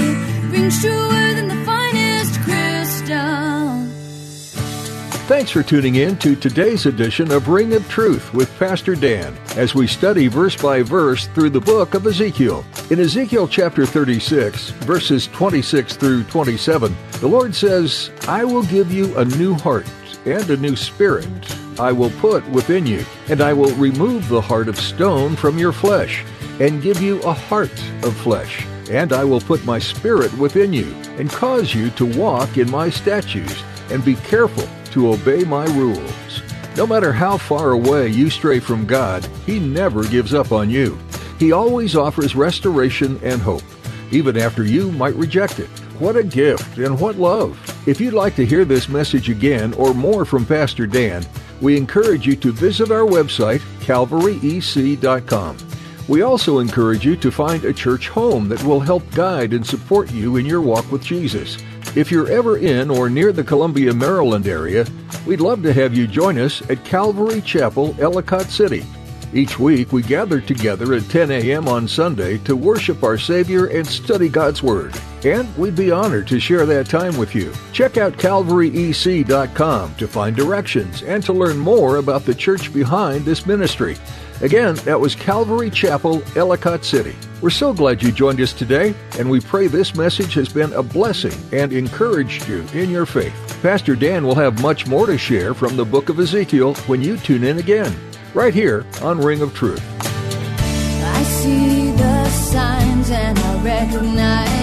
Thanks 5.31 5.53
for 5.53 5.63
tuning 5.63 5.95
in 5.95 6.17
to 6.19 6.35
today's 6.35 6.87
edition 6.87 7.31
of 7.31 7.47
Ring 7.47 7.73
of 7.75 7.89
Truth 7.89 8.35
with 8.35 8.53
Pastor 8.59 8.97
Dan 8.97 9.39
as 9.55 9.77
we 9.77 9.87
study 9.87 10.27
verse 10.27 10.61
by 10.61 10.83
verse 10.83 11.29
through 11.29 11.51
the 11.51 11.61
book 11.61 11.95
of 11.95 12.05
Ezekiel. 12.05 12.65
In 12.91 12.99
Ezekiel 12.99 13.47
chapter 13.47 13.87
36, 13.87 14.71
verses 14.71 15.29
26 15.29 15.95
through 15.95 16.25
27, 16.25 16.97
the 17.21 17.29
Lord 17.29 17.55
says, 17.55 18.11
I 18.27 18.43
will 18.43 18.65
give 18.65 18.93
you 18.93 19.17
a 19.17 19.25
new 19.25 19.55
heart 19.55 19.87
and 20.27 20.51
a 20.51 20.57
new 20.57 20.75
spirit 20.75 21.29
I 21.79 21.93
will 21.93 22.11
put 22.19 22.45
within 22.51 22.85
you, 22.85 23.05
and 23.29 23.41
I 23.41 23.53
will 23.53 23.73
remove 23.77 24.29
the 24.29 24.41
heart 24.41 24.67
of 24.67 24.77
stone 24.81 25.37
from 25.37 25.59
your 25.59 25.71
flesh 25.71 26.25
and 26.59 26.83
give 26.83 27.01
you 27.01 27.23
a 27.23 27.33
heart 27.33 27.81
of 28.03 28.17
flesh 28.17 28.67
and 28.91 29.13
I 29.13 29.23
will 29.23 29.41
put 29.41 29.65
my 29.65 29.79
spirit 29.79 30.37
within 30.37 30.73
you, 30.73 30.93
and 31.17 31.31
cause 31.31 31.73
you 31.73 31.91
to 31.91 32.19
walk 32.19 32.59
in 32.59 32.69
my 32.69 32.91
statutes, 32.91 33.63
and 33.89 34.05
be 34.05 34.17
careful 34.17 34.69
to 34.93 35.13
obey 35.13 35.45
my 35.45 35.65
rules. 35.77 36.43
No 36.77 36.87
matter 36.87 37.13
how 37.13 37.37
far 37.37 37.73
away 37.73 38.09
you 38.09 38.31
stray 38.31 38.61
from 38.61 38.87
God, 38.87 39.27
He 39.47 39.59
never 39.59 40.05
gives 40.05 40.35
up 40.35 40.53
on 40.53 40.71
you. 40.71 40.99
He 41.39 41.53
always 41.53 41.97
offers 41.97 42.37
restoration 42.37 43.19
and 43.23 43.41
hope, 43.41 43.63
even 44.11 44.37
after 44.37 44.65
you 44.65 44.93
might 44.93 45.15
reject 45.15 45.59
it. 45.59 45.69
What 45.99 46.17
a 46.17 46.23
gift 46.23 46.79
and 46.79 46.99
what 46.99 47.17
love! 47.17 47.59
If 47.87 48.01
you'd 48.01 48.15
like 48.15 48.35
to 48.37 48.47
hear 48.47 48.65
this 48.65 48.89
message 48.89 49.29
again 49.29 49.75
or 49.75 49.93
more 49.93 50.25
from 50.25 50.47
Pastor 50.47 50.87
Dan, 50.87 51.25
we 51.61 51.77
encourage 51.77 52.27
you 52.27 52.37
to 52.37 52.53
visit 52.53 52.91
our 52.91 53.07
website, 53.07 53.61
calvaryec.com. 53.81 55.57
We 56.09 56.23
also 56.23 56.59
encourage 56.59 57.05
you 57.05 57.17
to 57.17 57.31
find 57.31 57.65
a 57.65 57.73
church 57.73 58.09
home 58.09 58.49
that 58.49 58.65
will 58.65 58.81
help 58.81 59.09
guide 59.13 59.53
and 59.53 59.67
support 59.67 60.11
you 60.11 60.37
in 60.37 60.47
your 60.47 60.61
walk 60.61 60.91
with 60.91 61.05
Jesus. 61.05 61.57
If 61.97 62.13
you're 62.13 62.31
ever 62.31 62.57
in 62.57 62.89
or 62.89 63.11
near 63.11 63.33
the 63.33 63.43
Columbia, 63.43 63.93
Maryland 63.93 64.47
area, 64.47 64.87
we'd 65.27 65.41
love 65.41 65.61
to 65.65 65.73
have 65.73 65.93
you 65.93 66.07
join 66.07 66.39
us 66.39 66.63
at 66.71 66.85
Calvary 66.85 67.41
Chapel, 67.41 67.97
Ellicott 67.99 68.47
City. 68.47 68.87
Each 69.33 69.59
week, 69.59 69.91
we 69.91 70.03
gather 70.03 70.41
together 70.41 70.95
at 70.95 71.09
10 71.09 71.33
a.m. 71.33 71.67
on 71.67 71.89
Sunday 71.89 72.39
to 72.39 72.55
worship 72.55 73.03
our 73.03 73.19
Savior 73.19 73.67
and 73.67 73.85
study 73.85 74.29
God's 74.29 74.63
Word. 74.63 74.95
And 75.25 75.57
we'd 75.57 75.75
be 75.75 75.91
honored 75.91 76.29
to 76.29 76.39
share 76.39 76.65
that 76.67 76.87
time 76.87 77.17
with 77.17 77.35
you. 77.35 77.53
Check 77.73 77.97
out 77.97 78.13
calvaryec.com 78.13 79.95
to 79.97 80.09
find 80.09 80.37
directions 80.37 81.03
and 81.03 81.25
to 81.25 81.33
learn 81.33 81.59
more 81.59 81.97
about 81.97 82.25
the 82.25 82.35
church 82.35 82.73
behind 82.73 83.25
this 83.25 83.47
ministry. 83.47 83.97
Again, 84.43 84.75
that 84.77 84.99
was 84.99 85.15
Calvary 85.15 85.69
Chapel, 85.69 86.23
Ellicott 86.35 86.85
City. 86.85 87.15
We're 87.43 87.51
so 87.51 87.75
glad 87.75 88.03
you 88.03 88.11
joined 88.11 88.41
us 88.41 88.55
today, 88.55 88.95
and 89.19 89.31
we 89.31 89.41
pray 89.41 89.67
this 89.67 89.95
message 89.95 90.33
has 90.35 90.49
been 90.49 90.73
a 90.73 90.83
blessing 90.83 91.35
and 91.53 91.73
encouraged 91.73 92.49
you 92.49 92.65
in 92.73 92.89
your 92.89 93.05
faith. 93.05 93.35
Pastor 93.63 93.95
Dan 93.95 94.27
will 94.27 94.35
have 94.35 94.63
much 94.63 94.87
more 94.87 95.07
to 95.07 95.19
share 95.19 95.53
from 95.53 95.77
the 95.77 95.85
book 95.85 96.09
of 96.09 96.19
Ezekiel 96.19 96.75
when 96.87 97.03
you 97.03 97.19
tune 97.19 97.45
in 97.45 97.59
again 97.59 97.95
right 98.33 98.55
here 98.55 98.87
on 99.03 99.19
Ring 99.19 99.43
of 99.43 99.55
Truth. 99.55 99.85
I 100.01 101.23
see 101.25 101.91
the 101.93 102.29
signs 102.31 103.11
and 103.11 103.39
I 103.39 103.63
recognize 103.63 104.60